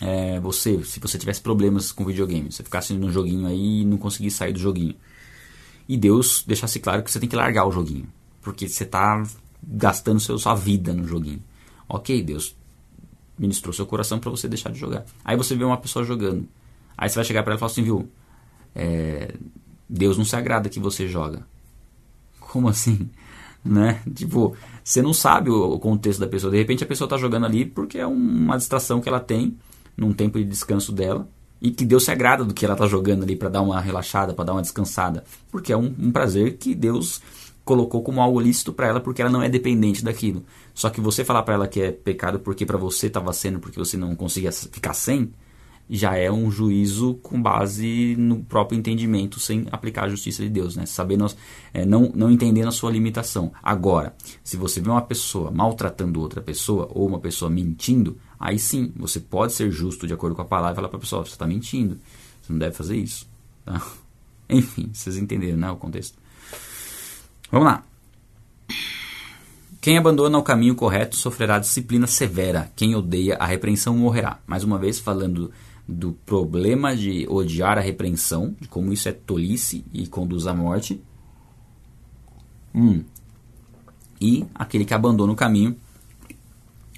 [0.00, 3.96] é, você, se você tivesse problemas com videogame, você ficasse num joguinho aí e não
[3.96, 4.96] conseguisse sair do joguinho
[5.88, 8.08] e Deus deixasse claro que você tem que largar o joguinho,
[8.40, 9.22] porque você está
[9.62, 11.42] gastando seu, sua vida no joguinho.
[11.88, 12.56] Ok, Deus
[13.38, 15.04] ministrou seu coração para você deixar de jogar.
[15.24, 16.46] Aí você vê uma pessoa jogando.
[16.96, 18.08] Aí você vai chegar para ela e falar assim, viu?
[18.74, 19.34] É,
[19.88, 21.46] Deus não se agrada que você joga.
[22.40, 23.08] Como assim?
[23.64, 24.02] Né?
[24.14, 26.50] Tipo, você não sabe o, contexto da pessoa.
[26.50, 29.56] De repente a pessoa está jogando ali porque é uma distração que ela tem
[29.96, 31.26] num tempo de descanso dela
[31.62, 34.34] e que Deus se agrada do que ela está jogando ali para dar uma relaxada,
[34.34, 37.22] para dar uma descansada, porque é um, um prazer que Deus
[37.64, 40.44] colocou como algo lícito para ela porque ela não é dependente daquilo.
[40.74, 43.78] Só que você falar para ela que é pecado porque para você estava sendo porque
[43.78, 45.32] você não conseguia ficar sem,
[45.88, 50.76] já é um juízo com base no próprio entendimento, sem aplicar a justiça de Deus,
[50.76, 50.86] né?
[50.86, 51.36] Saber nós,
[51.72, 53.52] é, não, não entendendo a sua limitação.
[53.62, 58.92] Agora, se você vê uma pessoa maltratando outra pessoa ou uma pessoa mentindo, aí sim
[58.96, 61.32] você pode ser justo de acordo com a palavra e falar para a pessoa: você
[61.32, 61.98] está mentindo,
[62.40, 63.28] você não deve fazer isso.
[63.64, 63.80] Tá?
[64.48, 66.18] Enfim, vocês entenderam né, o contexto.
[67.50, 67.84] Vamos lá.
[69.84, 72.72] Quem abandona o caminho correto sofrerá disciplina severa.
[72.74, 74.40] Quem odeia a repreensão morrerá.
[74.46, 75.52] Mais uma vez, falando
[75.86, 81.02] do problema de odiar a repreensão, de como isso é tolice e conduz à morte.
[82.74, 83.04] Hum.
[84.18, 85.76] E aquele que abandona o caminho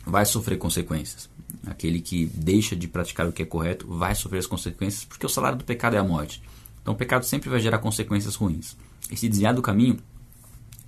[0.07, 1.29] vai sofrer consequências.
[1.67, 5.29] Aquele que deixa de praticar o que é correto vai sofrer as consequências, porque o
[5.29, 6.41] salário do pecado é a morte.
[6.83, 8.77] Então o pecado sempre vai gerar consequências ruins.
[9.11, 9.99] E se desviar do caminho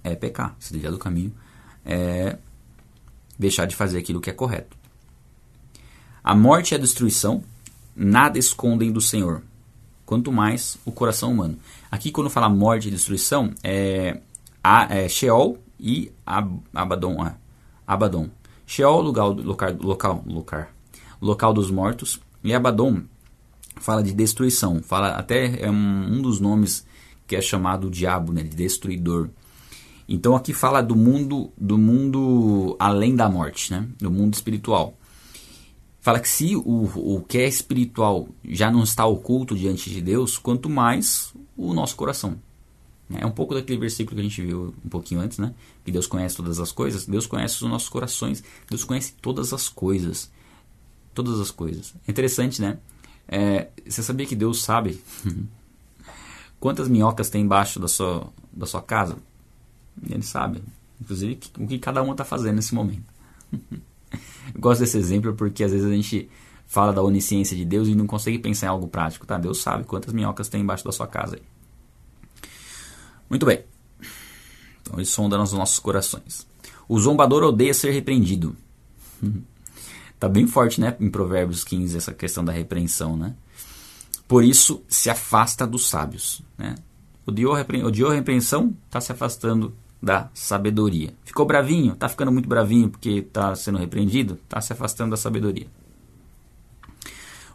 [0.05, 0.55] é pecar.
[0.61, 1.48] Se desviar do caminho é
[3.39, 4.77] deixar de fazer aquilo que é correto.
[6.23, 7.43] A morte e a destruição
[7.97, 9.43] nada escondem do Senhor,
[10.05, 11.59] quanto mais o coração humano.
[11.91, 14.21] Aqui, quando fala morte e destruição, é,
[14.63, 17.27] a, é Sheol e Ab, Abaddon.
[17.27, 17.35] É,
[17.87, 18.29] Abaddon.
[18.67, 20.67] Sheol, lugar, local, local, local,
[21.21, 23.03] local dos mortos, e Abaddon
[23.77, 24.83] fala de destruição.
[24.83, 26.87] Fala até é um, um dos nomes
[27.27, 29.29] que é chamado diabo, né, de destruidor.
[30.09, 33.87] Então aqui fala do mundo, do mundo além da morte, né?
[33.99, 34.97] Do mundo espiritual.
[36.01, 40.39] Fala que se o, o que é espiritual já não está oculto diante de Deus,
[40.39, 42.39] quanto mais o nosso coração.
[43.15, 45.55] É um pouco daquele versículo que a gente viu um pouquinho antes, né?
[45.85, 47.07] Que Deus conhece todas as coisas.
[47.07, 48.43] Deus conhece os nossos corações.
[48.69, 50.31] Deus conhece todas as coisas.
[51.15, 51.95] Todas as coisas.
[52.07, 52.79] É interessante, né?
[53.27, 55.01] É, você sabia que Deus sabe
[56.61, 59.17] quantas minhocas tem embaixo da sua, da sua casa?
[60.09, 60.63] Ele sabe.
[61.01, 63.07] Inclusive o que cada uma está fazendo nesse momento.
[64.55, 66.29] Eu gosto desse exemplo porque às vezes a gente
[66.67, 69.27] fala da onisciência de Deus e não consegue pensar em algo prático.
[69.27, 69.39] Tá?
[69.39, 71.37] Deus sabe quantas minhocas tem embaixo da sua casa.
[71.37, 71.43] Aí.
[73.29, 73.65] Muito bem.
[74.83, 76.47] Então ele sonda nos nossos corações.
[76.89, 78.57] O zombador odeia ser repreendido.
[80.19, 83.35] tá bem forte, né, em Provérbios 15 essa questão da repreensão, né?
[84.27, 86.75] Por isso se afasta dos sábios, né?
[87.27, 91.13] Odiou a repreensão, está se afastando da sabedoria.
[91.25, 95.67] Ficou bravinho, está ficando muito bravinho porque está sendo repreendido, está se afastando da sabedoria.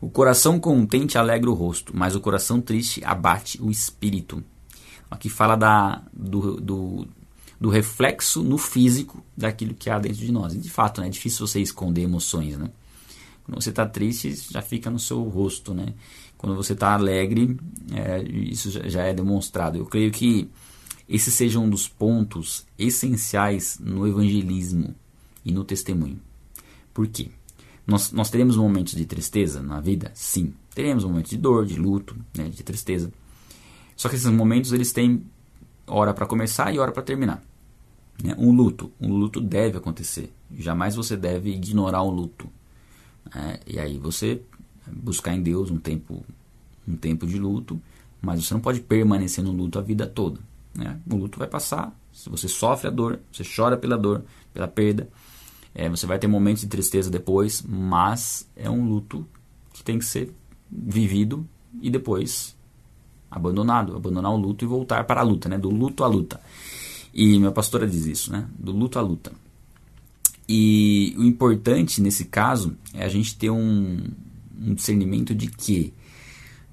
[0.01, 4.43] O coração contente alegra o rosto, mas o coração triste abate o espírito.
[5.09, 7.07] Aqui fala da, do, do,
[7.57, 10.53] do, reflexo no físico daquilo que há dentro de nós.
[10.53, 12.57] E de fato, né, é difícil você esconder emoções.
[12.57, 12.69] Né?
[13.45, 15.73] Quando você está triste, já fica no seu rosto.
[15.73, 15.93] Né?
[16.37, 17.57] Quando você está alegre,
[17.93, 19.77] é, isso já, já é demonstrado.
[19.77, 20.49] Eu creio que
[21.13, 24.95] esse seja um dos pontos essenciais no evangelismo
[25.45, 26.19] e no testemunho.
[26.91, 27.29] Por quê?
[27.85, 30.11] Nós, nós teremos momentos de tristeza na vida?
[30.15, 30.55] Sim.
[30.73, 33.13] Teremos momentos de dor, de luto, né, de tristeza.
[33.95, 35.23] Só que esses momentos eles têm
[35.85, 37.43] hora para começar e hora para terminar.
[38.23, 38.33] Né?
[38.35, 40.33] Um luto, um luto deve acontecer.
[40.57, 42.49] Jamais você deve ignorar o luto.
[43.35, 43.59] Né?
[43.67, 44.41] E aí você
[44.87, 46.25] buscar em Deus um tempo,
[46.87, 47.79] um tempo de luto,
[48.19, 50.39] mas você não pode permanecer no luto a vida toda.
[50.73, 50.99] Né?
[51.09, 51.97] O luto vai passar.
[52.11, 55.09] Se você sofre a dor, você chora pela dor, pela perda,
[55.73, 59.27] é, você vai ter momentos de tristeza depois, mas é um luto
[59.73, 60.33] que tem que ser
[60.71, 61.47] vivido
[61.81, 62.55] e depois
[63.29, 65.57] abandonado, abandonar o luto e voltar para a luta, né?
[65.57, 66.39] Do luto à luta.
[67.11, 68.47] E minha pastora diz isso, né?
[68.57, 69.31] Do luto à luta.
[70.47, 74.03] E o importante nesse caso é a gente ter um,
[74.59, 75.93] um discernimento de que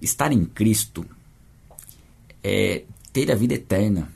[0.03, 1.07] estar em Cristo
[2.43, 4.09] é ter a vida eterna.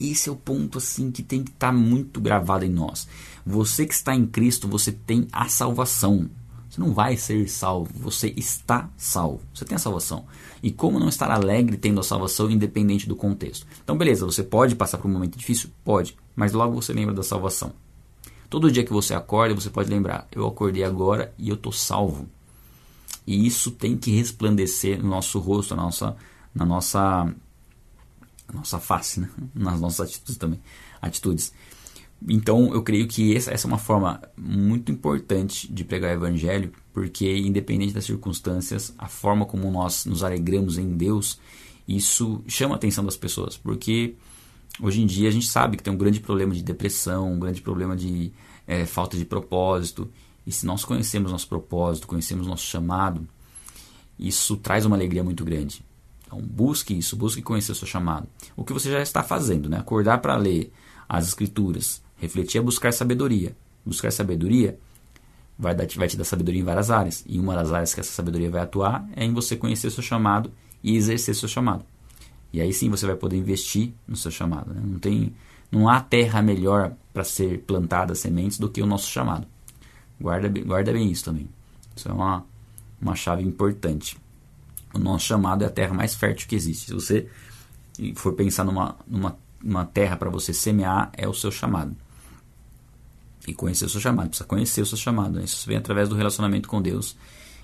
[0.00, 3.06] Esse é o ponto assim que tem que estar tá muito gravado em nós.
[3.46, 6.28] Você que está em Cristo, você tem a salvação.
[6.68, 9.42] Você não vai ser salvo, você está salvo.
[9.52, 10.24] Você tem a salvação.
[10.62, 13.66] E como não estar alegre tendo a salvação independente do contexto?
[13.84, 15.70] Então, beleza, você pode passar por um momento difícil?
[15.84, 17.74] Pode, mas logo você lembra da salvação.
[18.48, 22.26] Todo dia que você acorda, você pode lembrar: eu acordei agora e eu estou salvo.
[23.26, 26.16] E isso tem que resplandecer no nosso rosto, na nossa,
[26.54, 27.34] na nossa,
[28.52, 29.28] nossa face, né?
[29.54, 30.60] nas nossas atitudes também.
[31.00, 31.52] Atitudes.
[32.28, 36.72] Então, eu creio que essa, essa é uma forma muito importante de pregar o evangelho,
[36.92, 41.40] porque independente das circunstâncias, a forma como nós nos alegramos em Deus,
[41.86, 44.14] isso chama a atenção das pessoas, porque
[44.80, 47.60] hoje em dia a gente sabe que tem um grande problema de depressão, um grande
[47.60, 48.32] problema de
[48.66, 50.08] é, falta de propósito,
[50.46, 53.26] e se nós conhecemos nosso propósito, conhecemos nosso chamado,
[54.18, 55.84] isso traz uma alegria muito grande.
[56.32, 58.26] Então, busque isso, busque conhecer o seu chamado.
[58.56, 59.78] O que você já está fazendo, né?
[59.78, 60.72] Acordar para ler
[61.06, 63.52] as escrituras, Refletir é buscar sabedoria.
[63.84, 64.78] Buscar sabedoria
[65.58, 67.24] vai, dar, vai te dar sabedoria em várias áreas.
[67.26, 70.52] E uma das áreas que essa sabedoria vai atuar é em você conhecer seu chamado
[70.84, 71.84] e exercer seu chamado.
[72.52, 74.72] E aí sim você vai poder investir no seu chamado.
[74.72, 74.80] Né?
[74.84, 75.34] Não, tem,
[75.68, 79.44] não há terra melhor para ser plantada sementes do que o nosso chamado.
[80.20, 81.48] Guarda, guarda bem isso também.
[81.96, 82.46] Isso é uma,
[83.00, 84.16] uma chave importante.
[84.94, 86.86] O nosso chamado é a terra mais fértil que existe.
[86.86, 87.28] Se você
[88.14, 91.96] for pensar numa, numa uma terra para você semear, é o seu chamado
[93.46, 94.28] e conhecer o seu chamado.
[94.28, 95.38] Precisa conhecer o seu chamado.
[95.38, 95.44] Né?
[95.44, 97.16] Isso vem através do relacionamento com Deus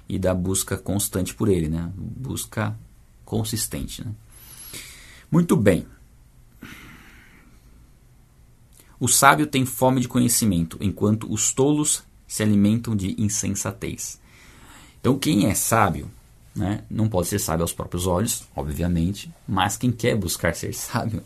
[0.09, 1.91] e da busca constante por Ele, né?
[1.95, 2.77] Busca
[3.25, 4.05] consistente.
[4.05, 4.13] Né?
[5.31, 5.87] Muito bem.
[8.99, 14.21] O sábio tem fome de conhecimento, enquanto os tolos se alimentam de insensatez.
[15.01, 16.11] Então, quem é sábio,
[16.59, 21.23] né, não pode ser sábio aos próprios olhos, obviamente, mas quem quer buscar ser sábio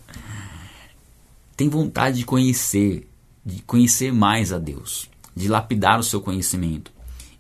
[1.57, 3.09] tem vontade de conhecer,
[3.45, 6.93] de conhecer mais a Deus, de lapidar o seu conhecimento,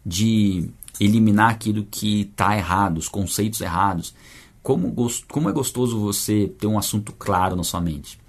[0.05, 4.14] de eliminar aquilo que está errado, os conceitos errados.
[4.62, 4.94] Como,
[5.28, 8.20] como é gostoso você ter um assunto claro na sua mente.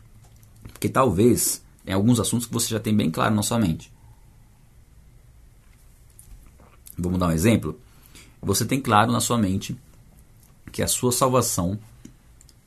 [0.71, 3.91] Porque talvez tem alguns assuntos que você já tem bem claro na sua mente.
[6.97, 7.79] Vamos dar um exemplo?
[8.43, 9.75] Você tem claro na sua mente
[10.71, 11.79] que a sua salvação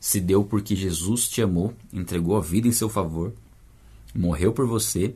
[0.01, 3.33] se deu porque Jesus te amou, entregou a vida em seu favor,
[4.15, 5.15] morreu por você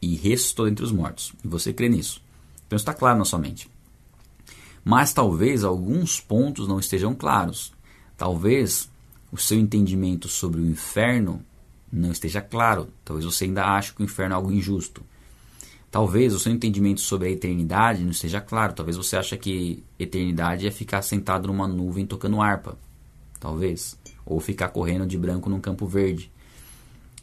[0.00, 1.32] e ressuscitou entre os mortos.
[1.44, 2.22] E você crê nisso.
[2.66, 3.68] Então está claro na sua mente.
[4.84, 7.72] Mas talvez alguns pontos não estejam claros.
[8.16, 8.88] Talvez
[9.32, 11.42] o seu entendimento sobre o inferno
[11.92, 12.88] não esteja claro.
[13.04, 15.02] Talvez você ainda ache que o inferno é algo injusto.
[15.96, 18.74] Talvez o seu entendimento sobre a eternidade não esteja claro.
[18.74, 22.76] Talvez você ache que eternidade é ficar sentado numa nuvem tocando harpa.
[23.40, 23.96] Talvez.
[24.26, 26.30] Ou ficar correndo de branco num campo verde.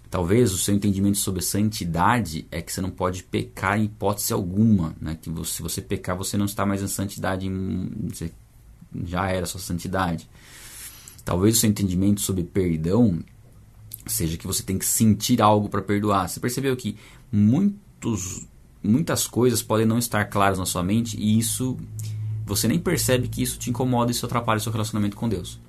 [0.09, 4.95] Talvez o seu entendimento sobre santidade é que você não pode pecar em hipótese alguma.
[4.99, 5.19] Né?
[5.21, 7.47] Que se você pecar, você não está mais em santidade.
[8.09, 8.31] Você
[9.05, 10.27] já era sua santidade.
[11.23, 13.19] Talvez o seu entendimento sobre perdão
[14.07, 16.27] seja que você tem que sentir algo para perdoar.
[16.27, 16.97] Você percebeu que
[17.31, 18.47] muitos,
[18.87, 21.77] muitas coisas podem não estar claras na sua mente e isso
[22.45, 25.59] você nem percebe que isso te incomoda e isso atrapalha o seu relacionamento com Deus.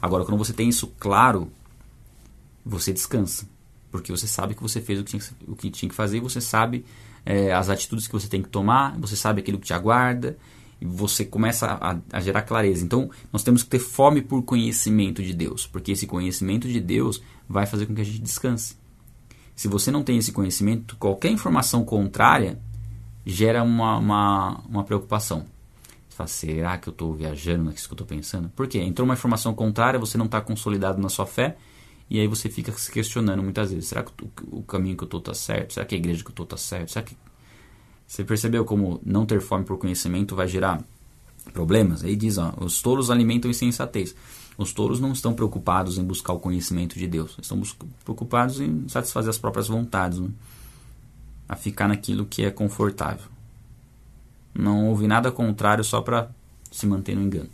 [0.00, 1.50] Agora, quando você tem isso claro,
[2.64, 3.46] você descansa,
[3.90, 6.40] porque você sabe que você fez o que tinha, o que, tinha que fazer, você
[6.40, 6.84] sabe
[7.24, 10.36] é, as atitudes que você tem que tomar, você sabe aquilo que te aguarda,
[10.80, 12.84] e você começa a, a, gerar clareza.
[12.84, 17.22] Então, nós temos que ter fome por conhecimento de Deus, porque esse conhecimento de Deus
[17.48, 18.76] vai fazer com que a gente descanse.
[19.54, 22.58] Se você não tem esse conhecimento, qualquer informação contrária
[23.24, 25.46] gera uma, uma, uma preocupação.
[26.08, 28.48] Você fala, será que eu estou viajando naquilo que eu estou pensando?
[28.50, 28.78] Por quê?
[28.78, 31.56] Entrou uma informação contrária, você não está consolidado na sua fé,
[32.10, 33.88] e aí você fica se questionando muitas vezes.
[33.88, 35.74] Será que o, o caminho que eu estou está certo?
[35.74, 36.92] Será que a igreja que eu estou está certo?
[36.92, 37.16] Será que...
[38.06, 40.84] Você percebeu como não ter fome por conhecimento vai gerar
[41.52, 42.04] problemas?
[42.04, 44.14] Aí diz, ó, os tolos alimentam insensatez.
[44.56, 47.60] Os touros não estão preocupados em buscar o conhecimento de Deus, estão
[48.04, 50.30] preocupados em satisfazer as próprias vontades, né?
[51.48, 53.26] a ficar naquilo que é confortável.
[54.54, 56.30] Não houve nada contrário só para
[56.70, 57.50] se manter no engano.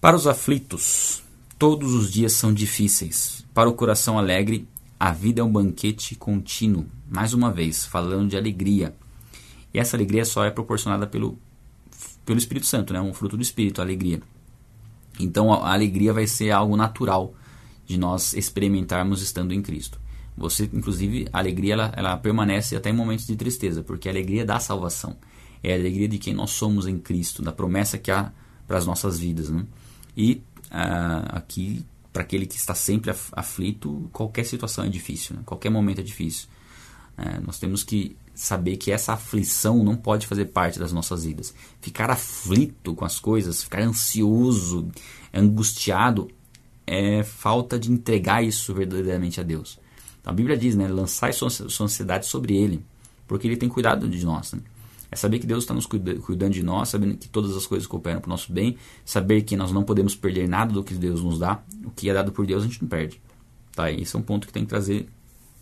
[0.00, 1.22] Para os aflitos,
[1.58, 3.44] todos os dias são difíceis.
[3.52, 4.66] Para o coração alegre,
[4.98, 6.86] a vida é um banquete contínuo.
[7.10, 8.94] Mais uma vez, falando de alegria.
[9.72, 11.38] E essa alegria só é proporcionada pelo,
[12.24, 13.00] pelo Espírito Santo, né?
[13.00, 14.22] um fruto do Espírito, a alegria.
[15.18, 17.34] Então a alegria vai ser algo natural
[17.86, 19.98] de nós experimentarmos estando em Cristo.
[20.36, 24.44] Você, inclusive, a alegria ela, ela permanece até em momentos de tristeza, porque a alegria
[24.44, 25.16] dá salvação.
[25.62, 28.32] É a alegria de quem nós somos em Cristo, da promessa que há
[28.66, 29.50] para as nossas vidas.
[29.50, 29.66] Né?
[30.16, 35.42] E ah, aqui, para aquele que está sempre aflito, qualquer situação é difícil, né?
[35.44, 36.48] qualquer momento é difícil.
[37.16, 41.52] É, nós temos que saber que essa aflição não pode fazer parte das nossas vidas.
[41.80, 44.88] Ficar aflito com as coisas, ficar ansioso,
[45.34, 46.30] angustiado,
[46.86, 49.80] é falta de entregar isso verdadeiramente a Deus.
[50.20, 52.84] Então, a Bíblia diz, né, lançai sua, sua ansiedade sobre Ele,
[53.26, 54.52] porque Ele tem cuidado de nós.
[54.52, 54.60] Né?
[55.10, 58.20] É saber que Deus está nos cuidando de nós, sabendo que todas as coisas cooperam
[58.20, 61.40] para o nosso bem, saber que nós não podemos perder nada do que Deus nos
[61.40, 63.20] dá, o que é dado por Deus a gente não perde.
[63.72, 63.90] Tá?
[63.90, 65.08] Esse é um ponto que tem que trazer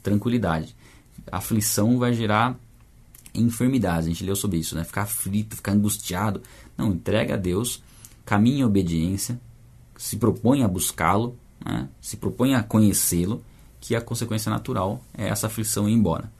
[0.02, 0.76] tranquilidade.
[1.32, 2.58] A aflição vai gerar
[3.36, 4.06] enfermidades.
[4.06, 4.84] A gente leu sobre isso, né?
[4.84, 6.42] Ficar aflito, ficar angustiado.
[6.76, 7.82] Não, entrega a Deus,
[8.24, 9.40] caminhe em obediência,
[9.96, 11.88] se propõe a buscá-lo, né?
[12.00, 13.42] se propõe a conhecê-lo,
[13.80, 16.30] que a consequência natural é essa aflição ir embora.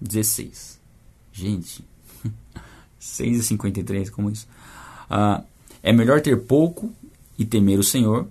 [0.00, 0.80] 16.
[1.32, 1.84] Gente,
[3.00, 4.46] 6,53, como isso?
[5.08, 5.42] Ah,
[5.82, 6.92] é melhor ter pouco
[7.38, 8.28] e temer o Senhor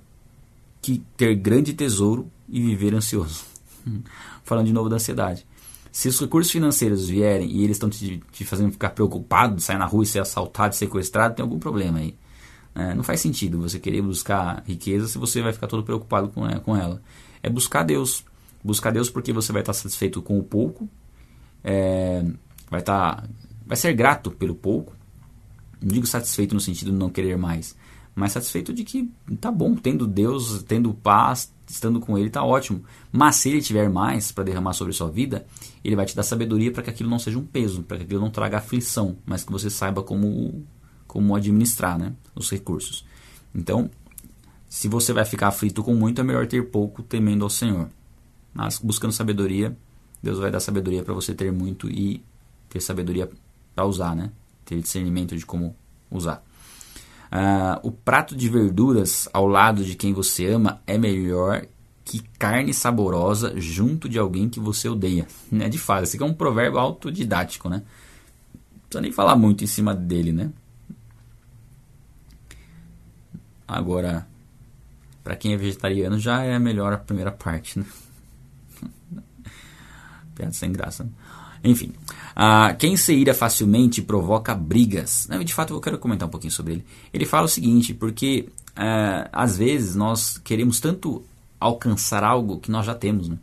[0.81, 3.43] que ter grande tesouro e viver ansioso.
[4.43, 5.45] Falando de novo da ansiedade.
[5.91, 9.85] Se os recursos financeiros vierem e eles estão te, te, fazendo ficar preocupado, sair na
[9.85, 12.15] rua e ser assaltado, sequestrado, tem algum problema aí.
[12.73, 16.47] É, não faz sentido você querer buscar riqueza se você vai ficar todo preocupado com,
[16.47, 17.01] é, com ela.
[17.43, 18.23] É buscar Deus.
[18.63, 20.87] Buscar Deus porque você vai estar satisfeito com o pouco,
[21.63, 22.23] é,
[22.69, 23.27] vai, estar,
[23.65, 24.95] vai ser grato pelo pouco.
[25.81, 27.75] Não digo satisfeito no sentido de não querer mais,
[28.13, 32.83] mas satisfeito de que tá bom, tendo Deus, tendo paz, estando com Ele, tá ótimo.
[33.11, 35.45] Mas se Ele tiver mais para derramar sobre a sua vida,
[35.83, 38.21] Ele vai te dar sabedoria para que aquilo não seja um peso, para que aquilo
[38.21, 40.65] não traga aflição, mas que você saiba como,
[41.07, 43.05] como administrar né, os recursos.
[43.53, 43.89] Então,
[44.67, 47.89] se você vai ficar aflito com muito, é melhor ter pouco temendo ao Senhor.
[48.53, 49.75] Mas buscando sabedoria,
[50.21, 52.23] Deus vai dar sabedoria para você ter muito e
[52.69, 53.29] ter sabedoria
[53.75, 54.31] para usar, né?
[54.63, 55.75] Ter discernimento de como
[56.09, 56.43] usar.
[57.31, 61.65] Uh, o prato de verduras ao lado de quem você ama é melhor
[62.03, 65.25] que carne saborosa junto de alguém que você odeia.
[65.53, 67.83] É de fato, esse aqui é um provérbio autodidático, né?
[68.53, 70.51] Não precisa nem falar muito em cima dele, né?
[73.65, 74.27] Agora,
[75.23, 77.85] para quem é vegetariano já é melhor a primeira parte, né?
[80.35, 81.07] Piada sem graça.
[81.63, 81.93] Enfim,
[82.79, 85.27] quem se ira facilmente provoca brigas.
[85.29, 86.85] Não, de fato, eu quero comentar um pouquinho sobre ele.
[87.13, 91.23] Ele fala o seguinte, porque ah, às vezes nós queremos tanto
[91.59, 93.37] alcançar algo que nós já temos, né?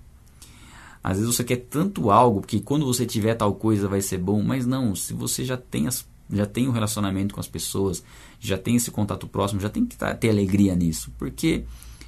[1.03, 4.43] Às vezes você quer tanto algo que quando você tiver tal coisa vai ser bom,
[4.43, 8.03] mas não, se você já tem, as, já tem um relacionamento com as pessoas,
[8.41, 11.65] já tem esse contato próximo, já tem que ter alegria nisso, porque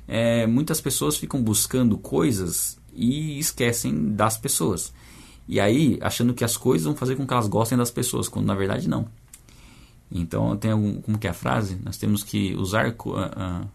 [0.08, 4.92] é, muitas pessoas ficam buscando coisas e esquecem das pessoas.
[5.50, 8.46] E aí, achando que as coisas vão fazer com que elas gostem das pessoas, quando
[8.46, 9.08] na verdade não.
[10.08, 11.76] Então, tem algum, como que é a frase?
[11.84, 13.68] Nós temos que usar uh,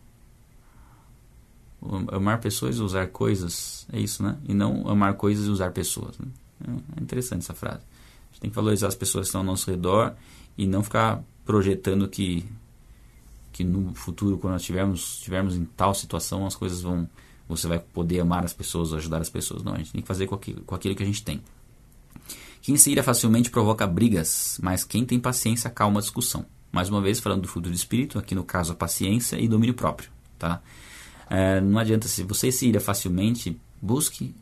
[1.81, 4.37] uh, amar pessoas e usar coisas, é isso, né?
[4.47, 6.17] E não amar coisas e usar pessoas.
[6.17, 6.27] Né?
[6.95, 7.81] É interessante essa frase.
[7.81, 10.13] A gente tem que valorizar as pessoas que estão ao nosso redor
[10.57, 12.45] e não ficar projetando que
[13.51, 17.05] que no futuro, quando nós tivermos, tivermos em tal situação, as coisas vão.
[17.49, 19.61] Você vai poder amar as pessoas, ajudar as pessoas.
[19.61, 21.41] Não, a gente tem que fazer com aquilo, com aquilo que a gente tem.
[22.65, 26.47] Quem se ira facilmente provoca brigas, mas quem tem paciência calma a discussão.
[26.71, 29.75] Mais uma vez, falando do fruto do espírito, aqui no caso a paciência e domínio
[29.75, 30.09] próprio.
[30.39, 30.63] Tá?
[31.29, 34.33] É, não adianta, se você se ira facilmente, busque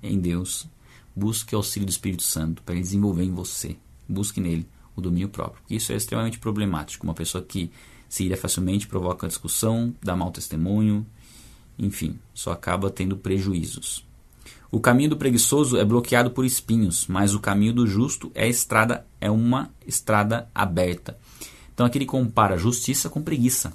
[0.00, 0.68] em Deus,
[1.12, 3.76] busque o auxílio do Espírito Santo para ele desenvolver em você.
[4.08, 4.64] Busque nele
[4.94, 5.60] o domínio próprio.
[5.68, 7.04] Isso é extremamente problemático.
[7.04, 7.72] Uma pessoa que
[8.08, 11.04] se ira facilmente provoca discussão, dá mau testemunho,
[11.76, 14.05] enfim, só acaba tendo prejuízos.
[14.70, 19.06] O caminho do preguiçoso é bloqueado por espinhos, mas o caminho do justo é estrada
[19.20, 21.16] é uma estrada aberta.
[21.72, 23.72] Então aqui ele compara justiça com preguiça.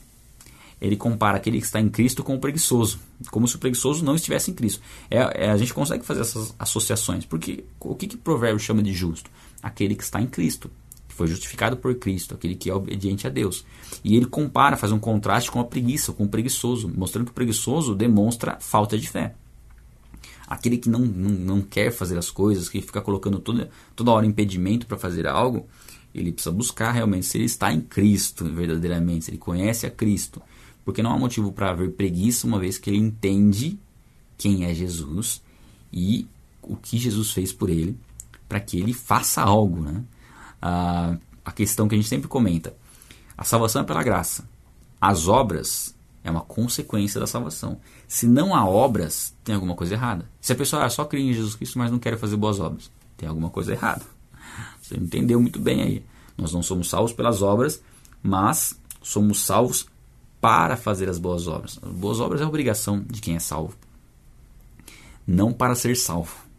[0.82, 4.16] Ele compara aquele que está em Cristo com o preguiçoso, como se o preguiçoso não
[4.16, 4.82] estivesse em Cristo.
[5.10, 8.82] É, é a gente consegue fazer essas associações, porque o que, que o provérbio chama
[8.82, 9.30] de justo?
[9.62, 10.72] Aquele que está em Cristo
[11.12, 13.66] que foi justificado por Cristo, aquele que é obediente a Deus.
[14.04, 17.36] E ele compara, faz um contraste com a preguiça, com o preguiçoso, mostrando que o
[17.36, 19.36] preguiçoso demonstra falta de fé.
[20.54, 24.26] Aquele que não, não, não quer fazer as coisas, que fica colocando toda, toda hora
[24.26, 25.68] impedimento para fazer algo,
[26.14, 30.42] ele precisa buscar realmente se ele está em Cristo verdadeiramente, se ele conhece a Cristo.
[30.84, 33.80] Porque não há motivo para haver preguiça, uma vez que ele entende
[34.38, 35.42] quem é Jesus
[35.94, 36.28] e
[36.62, 37.98] o que Jesus fez por ele,
[38.50, 39.80] para que ele faça algo.
[39.80, 40.04] Né?
[40.62, 42.76] a, a questão que a gente sempre comenta.
[43.38, 44.48] A salvação é pela graça.
[45.00, 47.78] As obras é uma consequência da salvação.
[48.08, 50.30] Se não há obras, tem alguma coisa errada.
[50.40, 52.92] Se a pessoa ah, só crê em Jesus Cristo, mas não quer fazer boas obras,
[53.18, 54.04] tem alguma coisa errada.
[54.82, 56.06] Você entendeu muito bem aí.
[56.38, 57.82] Nós não somos salvos pelas obras,
[58.22, 59.88] mas somos salvos
[60.40, 61.80] para fazer as boas obras.
[61.82, 63.76] As boas obras é a obrigação de quem é salvo,
[65.28, 66.52] não para ser salvo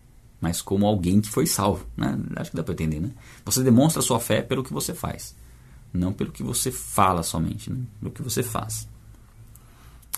[0.43, 1.87] mas como alguém que foi salvo.
[1.97, 2.19] Né?
[2.35, 2.99] Acho que dá para entender.
[2.99, 3.13] Né?
[3.45, 5.37] Você demonstra sua fé pelo que você faz,
[5.93, 7.79] não pelo que você fala somente, né?
[8.01, 8.89] pelo que você faz.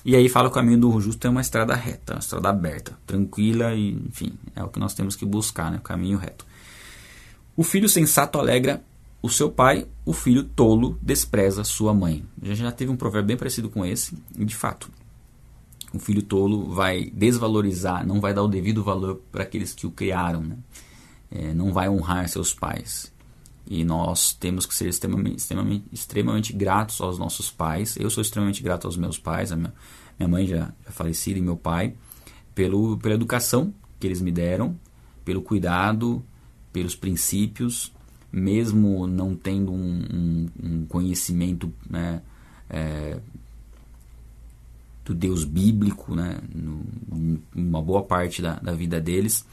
[0.04, 2.98] E aí fala que o caminho do justo é uma estrada reta, uma estrada aberta,
[3.06, 5.78] tranquila e, enfim, é o que nós temos que buscar, né?
[5.78, 6.44] o caminho reto.
[7.56, 8.82] O filho sensato alegra
[9.22, 12.22] o seu pai, o filho tolo despreza sua mãe.
[12.42, 14.90] A gente já teve um provérbio bem parecido com esse, e de fato,
[15.94, 19.90] o filho tolo vai desvalorizar, não vai dar o devido valor para aqueles que o
[19.90, 20.56] criaram, né?
[21.30, 23.12] é, não vai honrar seus pais.
[23.66, 27.96] E nós temos que ser extremamente, extremamente, extremamente gratos aos nossos pais.
[27.96, 29.72] Eu sou extremamente grato aos meus pais, a minha,
[30.18, 31.94] minha mãe já, já falecida e meu pai,
[32.54, 34.78] pelo, pela educação que eles me deram,
[35.24, 36.22] pelo cuidado,
[36.72, 37.90] pelos princípios,
[38.30, 42.20] mesmo não tendo um, um, um conhecimento né,
[42.68, 43.18] é,
[45.04, 46.84] do Deus bíblico, né, no,
[47.54, 49.46] uma boa parte da, da vida deles,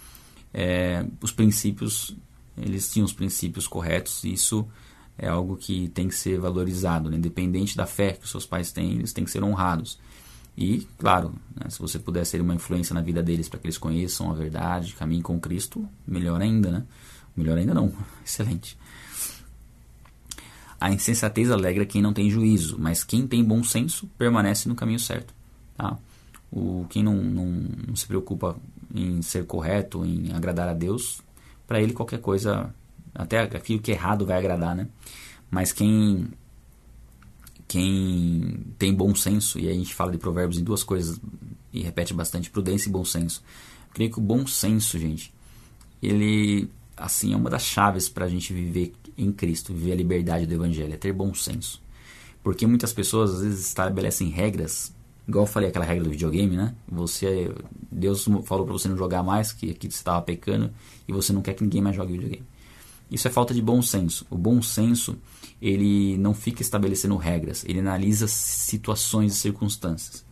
[0.54, 2.16] é, os princípios,
[2.58, 4.68] eles tinham os princípios corretos, e isso
[5.18, 7.18] é algo que tem que ser valorizado, né?
[7.18, 10.00] independente da fé que os seus pais têm, eles têm que ser honrados.
[10.58, 13.78] E, claro, né, se você puder ser uma influência na vida deles para que eles
[13.78, 16.84] conheçam a verdade, caminhem com Cristo, melhor ainda, né?
[17.36, 17.94] Melhor ainda não,
[18.26, 18.78] excelente.
[20.80, 25.00] A insensatez alegra quem não tem juízo, mas quem tem bom senso permanece no caminho
[25.00, 25.34] certo.
[25.78, 25.98] Tá?
[26.52, 27.46] O, quem não, não,
[27.88, 28.58] não se preocupa
[28.94, 31.22] em ser correto, em agradar a Deus,
[31.72, 32.76] para ele qualquer coisa,
[33.16, 34.90] até aquilo que é errado vai agradar, né?
[35.50, 36.28] Mas quem
[37.66, 41.18] quem tem bom senso, e a gente fala de provérbios em duas coisas
[41.72, 43.42] e repete bastante, prudência e bom senso.
[43.88, 45.34] Eu creio que o bom senso, gente,
[46.04, 50.46] ele assim é uma das chaves para a gente viver em Cristo, viver a liberdade
[50.46, 51.82] do Evangelho, é ter bom senso.
[52.44, 54.94] Porque muitas pessoas às vezes estabelecem regras
[55.28, 56.76] igual eu falei aquela regra do videogame, né?
[56.88, 57.54] Você
[57.92, 60.72] Deus falou para você não jogar mais, que aqui você estava pecando
[61.08, 62.46] e você não quer que ninguém mais jogue videogame.
[63.10, 64.26] Isso é falta de bom senso.
[64.30, 65.18] O bom senso,
[65.62, 70.24] ele não fica estabelecendo regras, ele analisa situações e circunstâncias.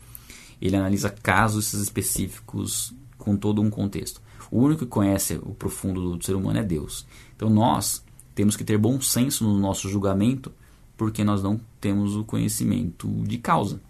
[0.61, 4.21] Ele analisa casos específicos com todo um contexto.
[4.49, 7.05] O único que conhece o profundo do ser humano é Deus.
[7.35, 10.51] Então nós temos que ter bom senso no nosso julgamento,
[10.95, 13.81] porque nós não temos o conhecimento de causa,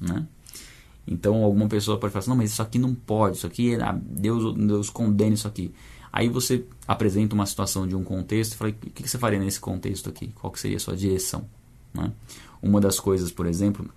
[0.00, 0.26] né?
[1.10, 3.92] Então alguma pessoa pode falar assim, não, mas isso aqui não pode, isso aqui, é,
[4.02, 5.72] Deus, Deus condena isso aqui.
[6.12, 9.58] Aí você apresenta uma situação de um contexto e fala, o que você faria nesse
[9.58, 10.28] contexto aqui?
[10.34, 11.46] Qual que seria a sua direção?
[11.94, 12.12] Né?
[12.62, 13.88] Uma das coisas, por exemplo,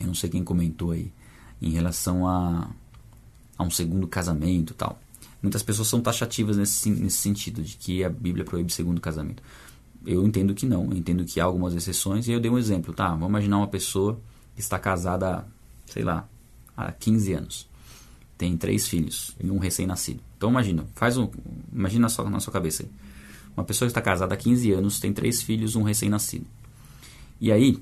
[0.00, 1.12] eu não sei quem comentou aí,
[1.60, 2.70] em relação a,
[3.56, 4.98] a um segundo casamento tal.
[5.40, 9.42] Muitas pessoas são taxativas nesse, nesse sentido, de que a Bíblia proíbe segundo casamento.
[10.04, 12.92] Eu entendo que não, eu entendo que há algumas exceções, e eu dei um exemplo,
[12.92, 13.10] tá?
[13.10, 14.20] Vamos imaginar uma pessoa
[14.54, 15.46] que está casada,
[15.86, 16.28] sei lá,
[16.76, 17.68] há 15 anos.
[18.36, 20.20] Tem três filhos e um recém-nascido.
[20.36, 21.28] Então imagina, faz um,
[21.72, 22.84] imagina só na sua cabeça.
[23.56, 26.46] Uma pessoa que está casada há 15 anos, tem três filhos, um recém-nascido.
[27.40, 27.78] E aí,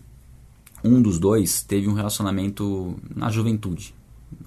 [0.83, 3.95] um dos dois teve um relacionamento na juventude,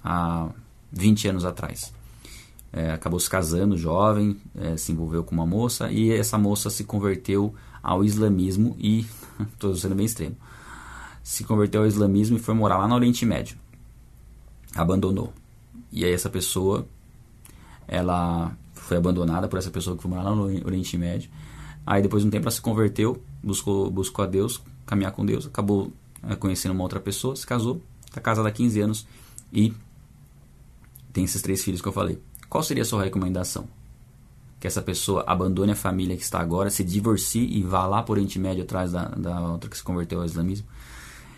[0.04, 0.50] há
[0.92, 1.94] 20 anos atrás.
[2.72, 6.84] É, acabou se casando jovem, é, se envolveu com uma moça e essa moça se
[6.84, 9.06] converteu ao islamismo e,
[9.54, 10.36] estou sendo bem extremo,
[11.22, 13.63] se converteu ao islamismo e foi morar lá no Oriente Médio
[14.76, 15.34] abandonou.
[15.92, 16.88] E aí essa pessoa,
[17.88, 21.30] ela foi abandonada por essa pessoa que foi morar lá no Oriente Médio.
[21.86, 25.46] Aí depois de um tempo ela se converteu, buscou, buscou a Deus, caminhar com Deus,
[25.46, 25.92] acabou
[26.28, 29.08] é, conhecendo uma outra pessoa, se casou, está casada há 15 anos
[29.52, 29.74] e
[31.12, 32.20] tem esses três filhos que eu falei.
[32.50, 33.68] Qual seria a sua recomendação?
[34.60, 38.14] Que essa pessoa abandone a família que está agora, se divorcie e vá lá por
[38.14, 40.68] Oriente Médio atrás da, da outra que se converteu ao islamismo?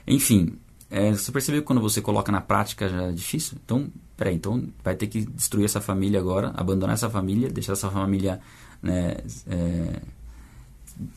[0.08, 0.58] Enfim,
[0.96, 3.58] é, você percebeu que quando você coloca na prática já é difícil?
[3.66, 7.91] Então, peraí, então vai ter que destruir essa família agora, abandonar essa família, deixar essa
[7.91, 8.39] família
[8.82, 10.02] né, é,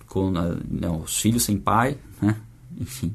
[0.09, 2.37] com não, os filhos sem pai, né?
[2.77, 3.15] enfim,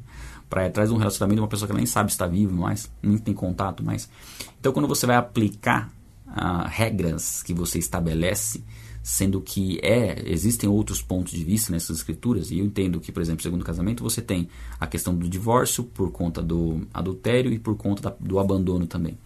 [0.50, 2.90] para atrás de um relacionamento de uma pessoa que nem sabe se está vivo mais,
[3.02, 4.10] nem tem contato mais.
[4.58, 5.92] Então, quando você vai aplicar
[6.26, 8.64] ah, regras que você estabelece,
[9.04, 13.22] sendo que é existem outros pontos de vista nessas escrituras e eu entendo que por
[13.22, 14.48] exemplo segundo casamento você tem
[14.80, 19.18] a questão do divórcio por conta do adultério e por conta da, do abandono também.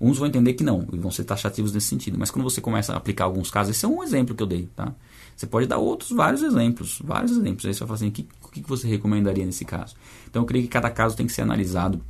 [0.00, 2.92] Uns vão entender que não e vão ser taxativos nesse sentido mas quando você começa
[2.92, 4.92] a aplicar alguns casos esse é um exemplo que eu dei tá?
[5.36, 8.26] Você pode dar outros vários exemplos vários exemplos aí você vai falar assim o que,
[8.42, 9.94] o que você recomendaria nesse caso?
[10.28, 12.02] Então eu creio que cada caso tem que ser analisado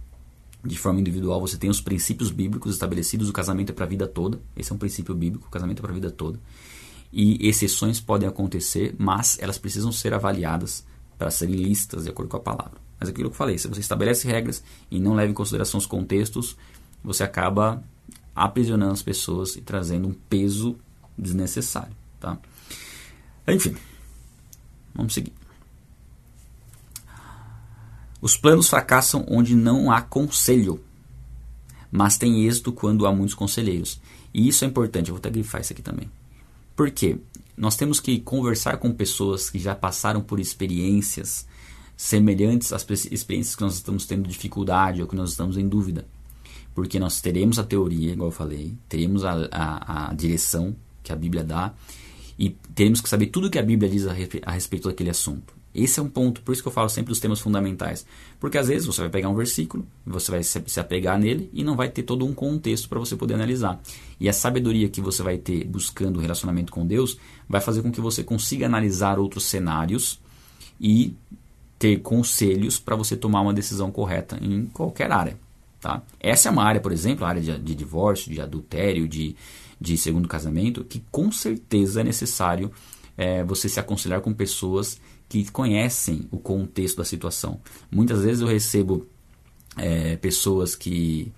[0.64, 4.07] de forma individual, você tem os princípios bíblicos estabelecidos, o casamento é para a vida
[4.07, 6.39] toda, esse é um princípio bíblico, o casamento é para a vida toda
[7.12, 10.84] e exceções podem acontecer, mas elas precisam ser avaliadas
[11.18, 12.80] para serem listas de acordo com a palavra.
[12.98, 15.78] Mas é aquilo que eu falei, se você estabelece regras e não leva em consideração
[15.78, 16.56] os contextos,
[17.02, 17.82] você acaba
[18.34, 20.76] aprisionando as pessoas e trazendo um peso
[21.18, 21.94] desnecessário.
[22.18, 22.38] Tá?
[23.48, 23.74] Enfim,
[24.94, 25.32] vamos seguir.
[28.20, 30.84] Os planos fracassam onde não há conselho,
[31.90, 34.00] mas tem êxito quando há muitos conselheiros.
[34.32, 36.08] E isso é importante, eu vou até grifar isso aqui também.
[36.81, 37.18] Por quê?
[37.59, 41.47] Nós temos que conversar com pessoas que já passaram por experiências
[41.95, 46.09] semelhantes às experiências que nós estamos tendo dificuldade ou que nós estamos em dúvida.
[46.74, 51.16] Porque nós teremos a teoria, igual eu falei, teremos a, a, a direção que a
[51.16, 51.74] Bíblia dá
[52.39, 54.12] e teremos que saber tudo o que a Bíblia diz a,
[54.47, 55.59] a respeito daquele assunto.
[55.75, 58.05] Esse é um ponto, por isso que eu falo sempre dos temas fundamentais.
[58.41, 61.77] Porque às vezes você vai pegar um versículo, você vai se apegar nele e não
[61.77, 63.81] vai ter todo um contexto para você poder analisar.
[64.18, 67.18] E a sabedoria que você vai ter buscando o relacionamento com Deus
[67.49, 70.21] vai fazer com que você consiga analisar outros cenários
[70.81, 71.14] e
[71.79, 75.39] ter conselhos para você tomar uma decisão correta em qualquer área.
[75.81, 76.03] Tá?
[76.18, 79.35] Essa é uma área, por exemplo, a área de, de divórcio, de adultério, de,
[79.81, 82.71] de segundo casamento, que com certeza é necessário
[83.16, 85.01] é, você se aconselhar com pessoas
[85.31, 87.61] que conhecem o contexto da situação.
[87.89, 89.07] Muitas vezes eu recebo
[89.76, 91.33] é, pessoas que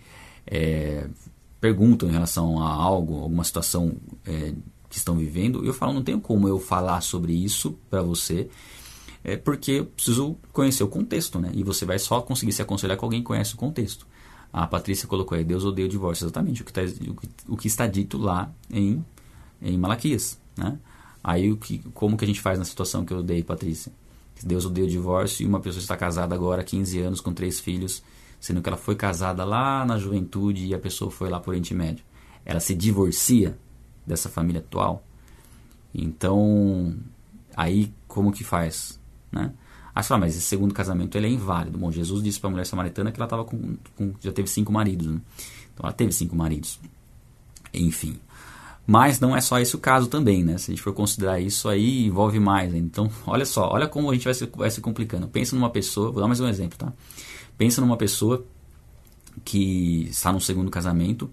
[0.46, 1.06] é,
[1.60, 3.94] perguntam em relação a algo, alguma situação
[4.26, 4.54] é,
[4.88, 8.48] que estão vivendo, eu falo, não tenho como eu falar sobre isso para você,
[9.22, 11.50] é porque eu preciso conhecer o contexto, né?
[11.52, 14.06] E você vai só conseguir se aconselhar com alguém que conhece o contexto.
[14.50, 17.56] A Patrícia colocou aí, Deus odeia o divórcio, exatamente o que, tá, o que, o
[17.58, 19.04] que está dito lá em,
[19.60, 20.78] em Malaquias, né?
[21.22, 23.92] Aí o que, como que a gente faz na situação que eu dei, Patrícia?
[24.44, 27.60] Deus odeia o divórcio e uma pessoa está casada agora há 15 anos com três
[27.60, 28.02] filhos,
[28.40, 31.74] sendo que ela foi casada lá na juventude e a pessoa foi lá por Oriente
[31.74, 32.04] Médio.
[32.44, 33.56] Ela se divorcia
[34.04, 35.04] dessa família atual.
[35.94, 36.96] Então,
[37.56, 38.98] aí como que faz,
[39.30, 39.52] né?
[39.94, 41.76] Você fala, mas esse segundo casamento ele é inválido.
[41.76, 44.72] Bom, Jesus disse para a mulher samaritana que ela tava com, com, já teve cinco
[44.72, 45.06] maridos.
[45.06, 45.20] Né?
[45.74, 46.80] Então ela teve cinco maridos.
[47.74, 48.18] Enfim.
[48.86, 50.58] Mas não é só esse o caso também, né?
[50.58, 52.74] Se a gente for considerar isso aí, envolve mais.
[52.74, 55.28] Então, olha só, olha como a gente vai se, vai se complicando.
[55.28, 56.92] Pensa numa pessoa, vou dar mais um exemplo, tá?
[57.56, 58.44] Pensa numa pessoa
[59.44, 61.30] que está no segundo casamento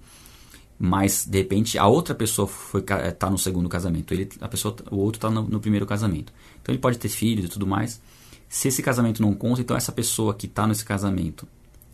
[0.80, 4.96] mas de repente a outra pessoa foi tá no segundo casamento, ele, a pessoa, o
[4.96, 6.32] outro está no, no, primeiro casamento.
[6.62, 8.02] Então ele pode ter filhos e tudo mais.
[8.48, 11.46] Se esse casamento não conta, então essa pessoa que está nesse casamento,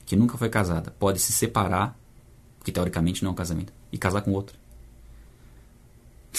[0.06, 1.98] que nunca foi casada, pode se separar,
[2.64, 4.56] que teoricamente não é um casamento, e casar com outro.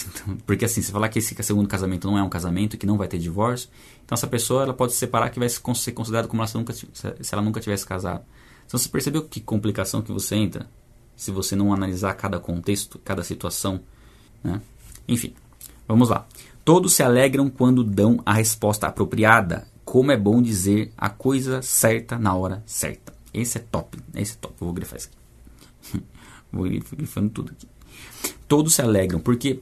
[0.47, 3.09] Porque assim, se falar que esse segundo casamento não é um casamento, que não vai
[3.09, 3.69] ter divórcio,
[4.05, 6.87] então essa pessoa ela pode se separar que vai ser considerada como ela nunca, se
[7.33, 8.25] ela nunca tivesse casado.
[8.67, 10.69] Então você percebeu que complicação que você entra?
[11.17, 13.81] se você não analisar cada contexto, cada situação.
[14.45, 14.61] Né?
[15.09, 15.35] Enfim,
[15.89, 16.27] vamos lá.
[16.65, 19.67] Todos se alegram quando dão a resposta apropriada.
[19.85, 23.15] Como é bom dizer a coisa certa na hora certa.
[23.33, 23.99] Esse é top.
[24.15, 24.55] Esse é top.
[24.61, 26.03] Eu vou grifar isso aqui.
[26.53, 27.67] vou grifando tudo aqui.
[28.47, 29.61] Todos se alegram porque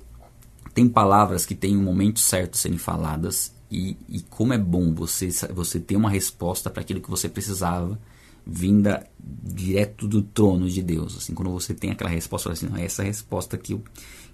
[0.74, 5.28] tem palavras que têm um momento certo serem faladas e, e como é bom você,
[5.54, 7.98] você ter uma resposta para aquilo que você precisava
[8.46, 11.16] vinda direto do trono de Deus.
[11.16, 13.82] Assim, quando você tem aquela resposta, assim, não, essa é a resposta que eu,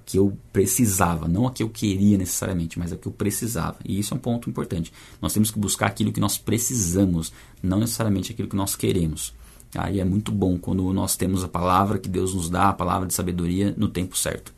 [0.05, 3.77] que eu precisava, não a que eu queria necessariamente, mas a que eu precisava.
[3.85, 4.93] E isso é um ponto importante.
[5.23, 7.33] Nós temos que buscar aquilo que nós precisamos,
[7.63, 9.33] não necessariamente aquilo que nós queremos.
[9.75, 13.07] Aí é muito bom quando nós temos a palavra que Deus nos dá, a palavra
[13.07, 14.53] de sabedoria no tempo certo.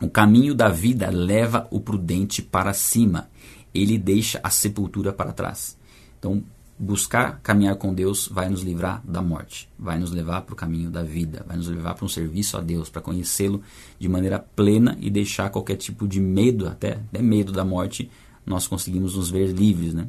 [0.00, 3.28] O caminho da vida leva o prudente para cima,
[3.74, 5.76] ele deixa a sepultura para trás.
[6.18, 6.42] Então,
[6.78, 10.88] buscar caminhar com Deus vai nos livrar da morte, vai nos levar para o caminho
[10.88, 13.60] da vida, vai nos levar para um serviço a Deus, para conhecê-lo
[13.98, 18.08] de maneira plena e deixar qualquer tipo de medo, até, até medo da morte,
[18.46, 19.94] nós conseguimos nos ver livres.
[19.94, 20.08] Né?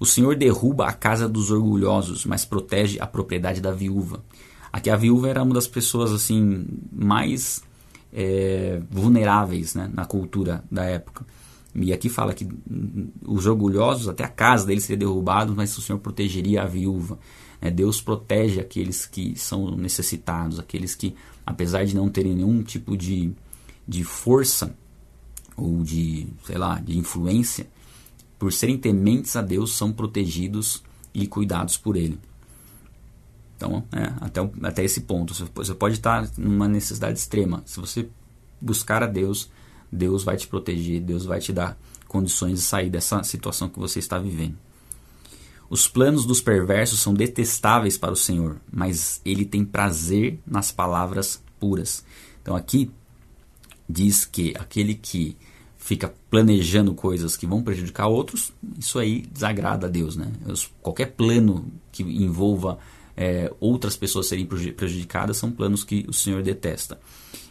[0.00, 4.24] O Senhor derruba a casa dos orgulhosos, mas protege a propriedade da viúva.
[4.72, 7.62] Aqui a viúva era uma das pessoas assim mais
[8.12, 11.24] é, vulneráveis né, na cultura da época.
[11.74, 12.46] E aqui fala que
[13.26, 17.18] os orgulhosos, até a casa deles seria derrubada, mas o Senhor protegeria a viúva.
[17.60, 21.14] É, Deus protege aqueles que são necessitados, aqueles que,
[21.46, 23.32] apesar de não terem nenhum tipo de,
[23.88, 24.76] de força
[25.56, 27.66] ou de, sei lá, de influência,
[28.38, 30.82] por serem tementes a Deus, são protegidos
[31.14, 32.18] e cuidados por Ele.
[33.62, 37.62] Então, é, até, até esse ponto, você pode estar numa necessidade extrema.
[37.64, 38.08] Se você
[38.60, 39.48] buscar a Deus,
[39.90, 44.00] Deus vai te proteger, Deus vai te dar condições de sair dessa situação que você
[44.00, 44.56] está vivendo.
[45.70, 51.40] Os planos dos perversos são detestáveis para o Senhor, mas ele tem prazer nas palavras
[51.60, 52.04] puras.
[52.42, 52.90] Então aqui
[53.88, 55.36] diz que aquele que
[55.78, 60.30] fica planejando coisas que vão prejudicar outros, isso aí desagrada a Deus, né?
[60.82, 62.78] Qualquer plano que envolva
[63.16, 66.98] é, outras pessoas serem prejudicadas são planos que o Senhor detesta.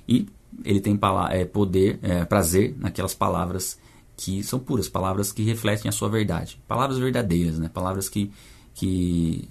[0.07, 0.27] E
[0.63, 0.99] ele tem
[1.29, 3.79] é, poder, é, prazer naquelas palavras
[4.17, 7.69] que são puras, palavras que refletem a sua verdade, palavras verdadeiras, né?
[7.69, 8.31] palavras que,
[8.73, 9.47] que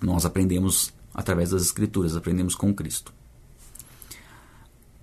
[0.00, 3.12] nós aprendemos através das Escrituras, aprendemos com Cristo.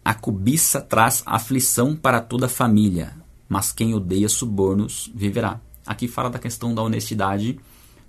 [0.03, 3.15] A cobiça traz aflição para toda a família,
[3.47, 5.59] mas quem odeia subornos viverá.
[5.85, 7.59] Aqui fala da questão da honestidade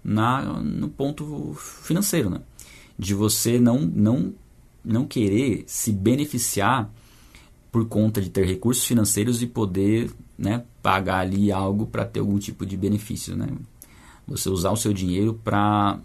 [0.03, 2.41] na, no ponto financeiro, né?
[2.99, 4.35] de você não, não
[4.85, 6.91] não querer se beneficiar
[7.71, 12.39] por conta de ter recursos financeiros e poder né, pagar ali algo para ter algum
[12.39, 13.37] tipo de benefício.
[13.37, 13.47] Né?
[14.27, 15.99] Você usar o seu dinheiro para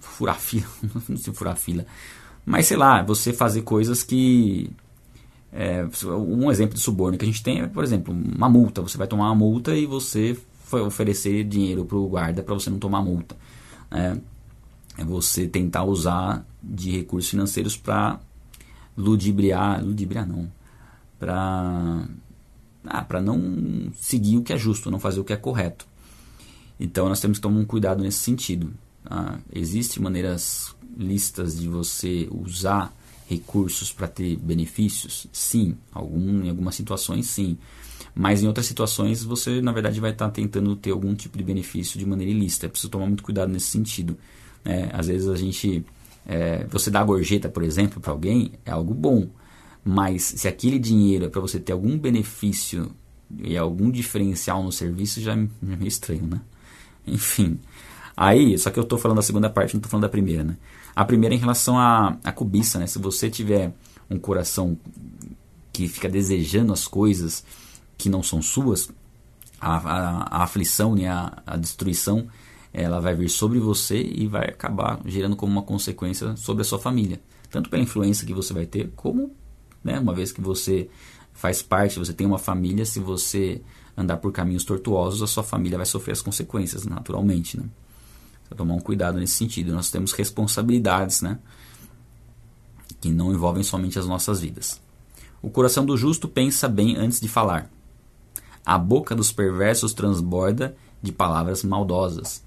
[0.00, 0.66] furar fila,
[1.08, 1.86] não sei furar fila,
[2.44, 4.70] mas sei lá, você fazer coisas que
[5.52, 8.82] é, um exemplo de suborno que a gente tem é, por exemplo, uma multa.
[8.82, 10.36] Você vai tomar uma multa e você
[10.82, 13.36] oferecer dinheiro para o guarda para você não tomar multa.
[13.90, 14.16] É,
[14.98, 18.20] é você tentar usar de recursos financeiros para
[18.96, 20.50] ludibriar, ludibriar não,
[21.18, 22.06] para
[22.86, 25.86] ah, para não seguir o que é justo, não fazer o que é correto.
[26.78, 28.72] Então nós temos que tomar um cuidado nesse sentido.
[29.04, 32.94] Ah, Existem maneiras listas de você usar
[33.26, 35.26] recursos para ter benefícios?
[35.32, 37.56] Sim, algum, em algumas situações sim.
[38.14, 41.42] Mas em outras situações você na verdade vai estar tá tentando ter algum tipo de
[41.42, 42.66] benefício de maneira ilícita.
[42.66, 44.16] É preciso tomar muito cuidado nesse sentido.
[44.64, 45.84] É, às vezes a gente.
[46.26, 49.28] É, você dá gorjeta, por exemplo, para alguém, é algo bom.
[49.84, 52.90] Mas se aquele dinheiro é para você ter algum benefício
[53.42, 56.40] e algum diferencial no serviço, já é meio estranho, né?
[57.06, 57.58] Enfim.
[58.16, 60.56] Aí, só que eu estou falando da segunda parte, não estou falando da primeira, né?
[60.94, 62.86] A primeira é em relação à, à cobiça, né?
[62.86, 63.74] Se você tiver
[64.08, 64.78] um coração
[65.72, 67.44] que fica desejando as coisas
[67.96, 68.90] que não são suas,
[69.60, 71.08] a, a, a aflição, né?
[71.08, 72.26] a, a destruição
[72.72, 76.78] ela vai vir sobre você e vai acabar gerando como uma consequência sobre a sua
[76.78, 77.20] família.
[77.48, 79.30] Tanto pela influência que você vai ter, como
[79.82, 80.90] né, uma vez que você
[81.32, 83.62] faz parte, você tem uma família, se você
[83.96, 87.56] andar por caminhos tortuosos, a sua família vai sofrer as consequências, naturalmente.
[87.56, 87.64] Né?
[88.44, 89.72] Então, tomar um cuidado nesse sentido.
[89.72, 91.38] Nós temos responsabilidades, né?
[93.00, 94.80] que não envolvem somente as nossas vidas.
[95.40, 97.70] O coração do justo pensa bem antes de falar.
[98.64, 102.42] A boca dos perversos transborda de palavras maldosas.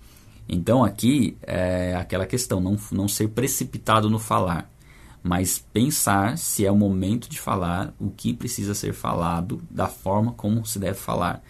[0.49, 4.69] Então aqui é aquela questão, não, não ser precipitado no falar,
[5.21, 10.31] mas pensar se é o momento de falar, o que precisa ser falado, da forma
[10.31, 11.43] como se deve falar.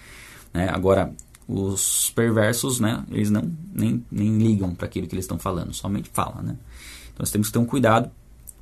[0.54, 0.68] Né?
[0.70, 1.14] Agora,
[1.48, 6.10] os perversos, né, eles não nem, nem ligam para aquilo que eles estão falando, somente
[6.12, 6.42] falam.
[6.42, 6.58] Né?
[7.04, 8.10] Então nós temos que ter um cuidado,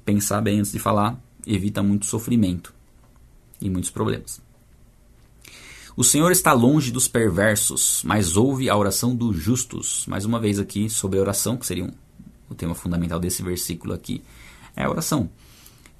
[0.04, 2.74] pensar bem antes de falar, evita muito sofrimento
[3.62, 4.45] e muitos problemas.
[5.98, 10.06] O Senhor está longe dos perversos, mas ouve a oração dos justos.
[10.08, 11.92] Mais uma vez aqui sobre a oração, que seria um,
[12.50, 14.22] o tema fundamental desse versículo aqui,
[14.76, 15.30] é a oração.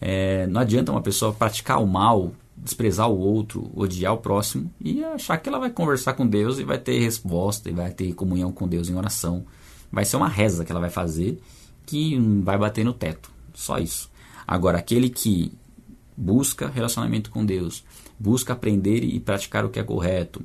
[0.02, 5.02] É, não adianta uma pessoa praticar o mal, desprezar o outro, odiar o próximo e
[5.02, 8.52] achar que ela vai conversar com Deus e vai ter resposta e vai ter comunhão
[8.52, 9.46] com Deus em oração.
[9.90, 11.42] Vai ser uma reza que ela vai fazer
[11.86, 13.32] que vai bater no teto.
[13.54, 14.12] Só isso.
[14.46, 15.54] Agora, aquele que
[16.18, 17.84] busca relacionamento com Deus,
[18.20, 20.44] busca aprender e praticar o que é correto,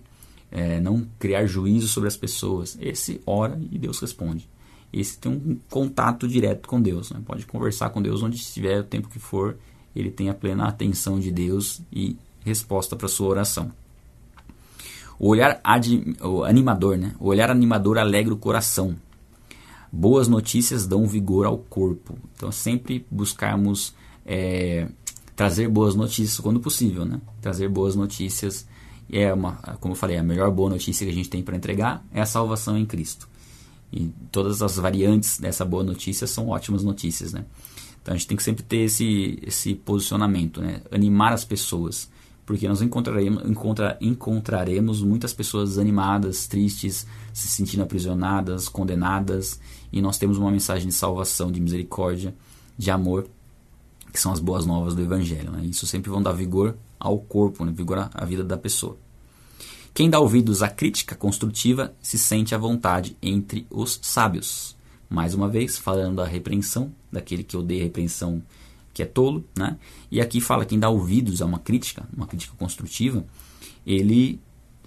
[0.50, 2.76] é, não criar juízo sobre as pessoas.
[2.80, 4.48] Esse ora e Deus responde.
[4.92, 7.10] Esse tem um contato direto com Deus.
[7.10, 7.20] Né?
[7.24, 9.56] Pode conversar com Deus onde estiver, o tempo que for.
[9.94, 13.72] Ele tem a plena atenção de Deus e resposta para sua oração.
[15.18, 15.60] O olhar
[16.22, 17.14] o animador, né?
[17.20, 18.96] O olhar animador alegra o coração.
[19.92, 22.16] Boas notícias dão vigor ao corpo.
[22.34, 23.94] Então, sempre buscarmos
[24.24, 24.88] é,
[25.41, 27.18] trazer boas notícias quando possível, né?
[27.41, 28.66] Trazer boas notícias
[29.11, 32.05] é uma, como eu falei, a melhor boa notícia que a gente tem para entregar
[32.12, 33.26] é a salvação em Cristo.
[33.91, 37.47] E todas as variantes dessa boa notícia são ótimas notícias, né?
[38.03, 40.82] Então a gente tem que sempre ter esse, esse posicionamento, né?
[40.91, 42.11] Animar as pessoas,
[42.45, 49.59] porque nós encontraremos, encontra, encontraremos muitas pessoas desanimadas, tristes, se sentindo aprisionadas, condenadas,
[49.91, 52.34] e nós temos uma mensagem de salvação, de misericórdia,
[52.76, 53.26] de amor
[54.12, 55.50] que são as boas novas do Evangelho.
[55.50, 55.64] Né?
[55.64, 57.72] Isso sempre vão dar vigor ao corpo, né?
[57.72, 58.96] vigor à vida da pessoa.
[59.92, 64.76] Quem dá ouvidos à crítica construtiva se sente à vontade entre os sábios.
[65.08, 68.42] Mais uma vez, falando da repreensão, daquele que odeia a repreensão
[68.94, 69.76] que é tolo, né?
[70.11, 73.24] E aqui fala quem dá ouvidos a uma crítica, uma crítica construtiva,
[73.86, 74.40] ele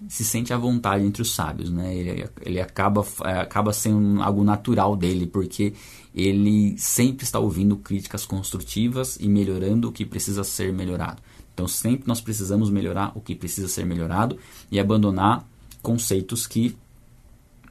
[0.07, 1.95] se sente à vontade entre os sábios, né?
[1.95, 5.73] Ele, ele acaba, é, acaba sendo algo natural dele, porque
[6.13, 11.21] ele sempre está ouvindo críticas construtivas e melhorando o que precisa ser melhorado.
[11.53, 14.37] Então sempre nós precisamos melhorar o que precisa ser melhorado
[14.71, 15.47] e abandonar
[15.81, 16.75] conceitos que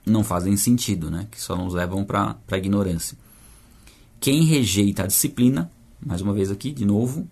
[0.05, 1.27] não fazem sentido, né?
[1.31, 3.17] Que só nos levam para a ignorância.
[4.21, 5.71] Quem rejeita a disciplina,
[6.05, 7.29] mais uma vez aqui, de novo,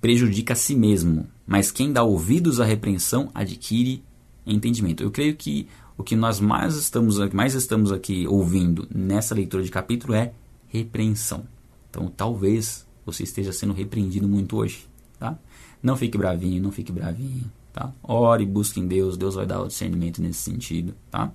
[0.00, 4.02] prejudica a si mesmo, mas quem dá ouvidos à repreensão adquire
[4.46, 5.02] entendimento.
[5.02, 5.68] Eu creio que
[5.98, 10.32] o que nós mais estamos, mais estamos aqui ouvindo nessa leitura de capítulo é
[10.68, 11.44] repreensão.
[11.90, 14.86] Então, talvez você esteja sendo repreendido muito hoje,
[15.18, 15.38] tá?
[15.82, 17.92] Não fique bravinho, não fique bravinho, tá?
[18.02, 21.32] Ore, busque em Deus, Deus vai dar o discernimento nesse sentido, tá?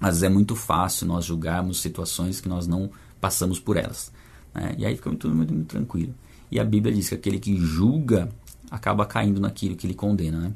[0.00, 4.12] Vezes é muito fácil nós julgarmos situações que nós não passamos por elas.
[4.54, 4.74] Né?
[4.78, 6.14] E aí fica tudo muito, muito tranquilo.
[6.50, 8.28] E a Bíblia diz que aquele que julga
[8.70, 10.54] acaba caindo naquilo que ele condena, né?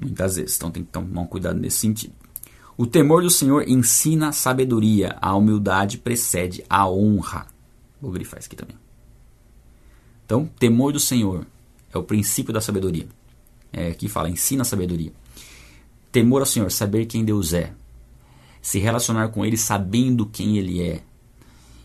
[0.00, 0.56] Muitas vezes.
[0.56, 2.14] Então tem que tomar um cuidado nesse sentido.
[2.76, 7.46] O temor do Senhor ensina a sabedoria, a humildade precede a honra.
[8.00, 8.76] Vou grifar isso aqui também.
[10.24, 11.46] Então, temor do Senhor
[11.92, 13.08] é o princípio da sabedoria.
[13.72, 15.12] É, fala, ensina a sabedoria.
[16.12, 17.72] Temor ao Senhor, saber quem Deus é.
[18.60, 21.02] Se relacionar com Ele sabendo quem Ele é.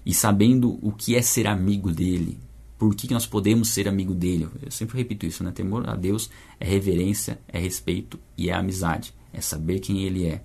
[0.05, 2.37] E sabendo o que é ser amigo dele
[2.81, 4.49] por que, nós podemos ser amigo dele.
[4.59, 5.51] Eu sempre repito isso, né?
[5.51, 9.13] Temor a Deus é reverência, é respeito e é amizade.
[9.31, 10.41] É saber quem ele é.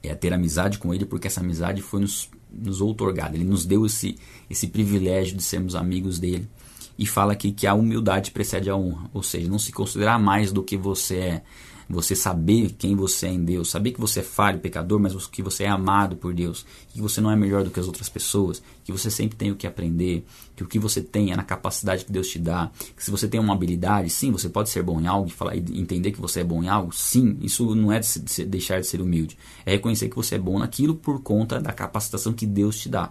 [0.00, 3.34] É ter amizade com ele porque essa amizade foi nos, nos outorgada.
[3.34, 4.16] Ele nos deu esse,
[4.48, 6.48] esse privilégio de sermos amigos dele.
[6.96, 9.10] E fala aqui que a humildade precede a honra.
[9.12, 11.42] Ou seja, não se considerar mais do que você é
[11.88, 15.42] você saber quem você é em Deus, saber que você é falho, pecador, mas que
[15.42, 18.62] você é amado por Deus, que você não é melhor do que as outras pessoas,
[18.84, 20.24] que você sempre tem o que aprender,
[20.54, 23.26] que o que você tem é na capacidade que Deus te dá, que se você
[23.26, 26.40] tem uma habilidade, sim, você pode ser bom em algo e falar, entender que você
[26.40, 29.38] é bom em algo, sim, isso não é de se, de deixar de ser humilde,
[29.64, 33.10] é reconhecer que você é bom naquilo por conta da capacitação que Deus te dá.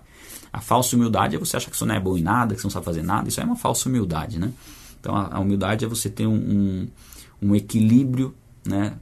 [0.54, 2.68] A falsa humildade é você achar que você não é bom em nada, que você
[2.68, 4.52] não sabe fazer nada, isso é uma falsa humildade, né?
[5.00, 6.88] Então a, a humildade é você ter um, um,
[7.42, 8.36] um equilíbrio
[8.68, 8.98] né,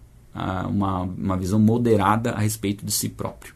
[0.69, 3.54] uma, uma visão moderada a respeito de si próprio.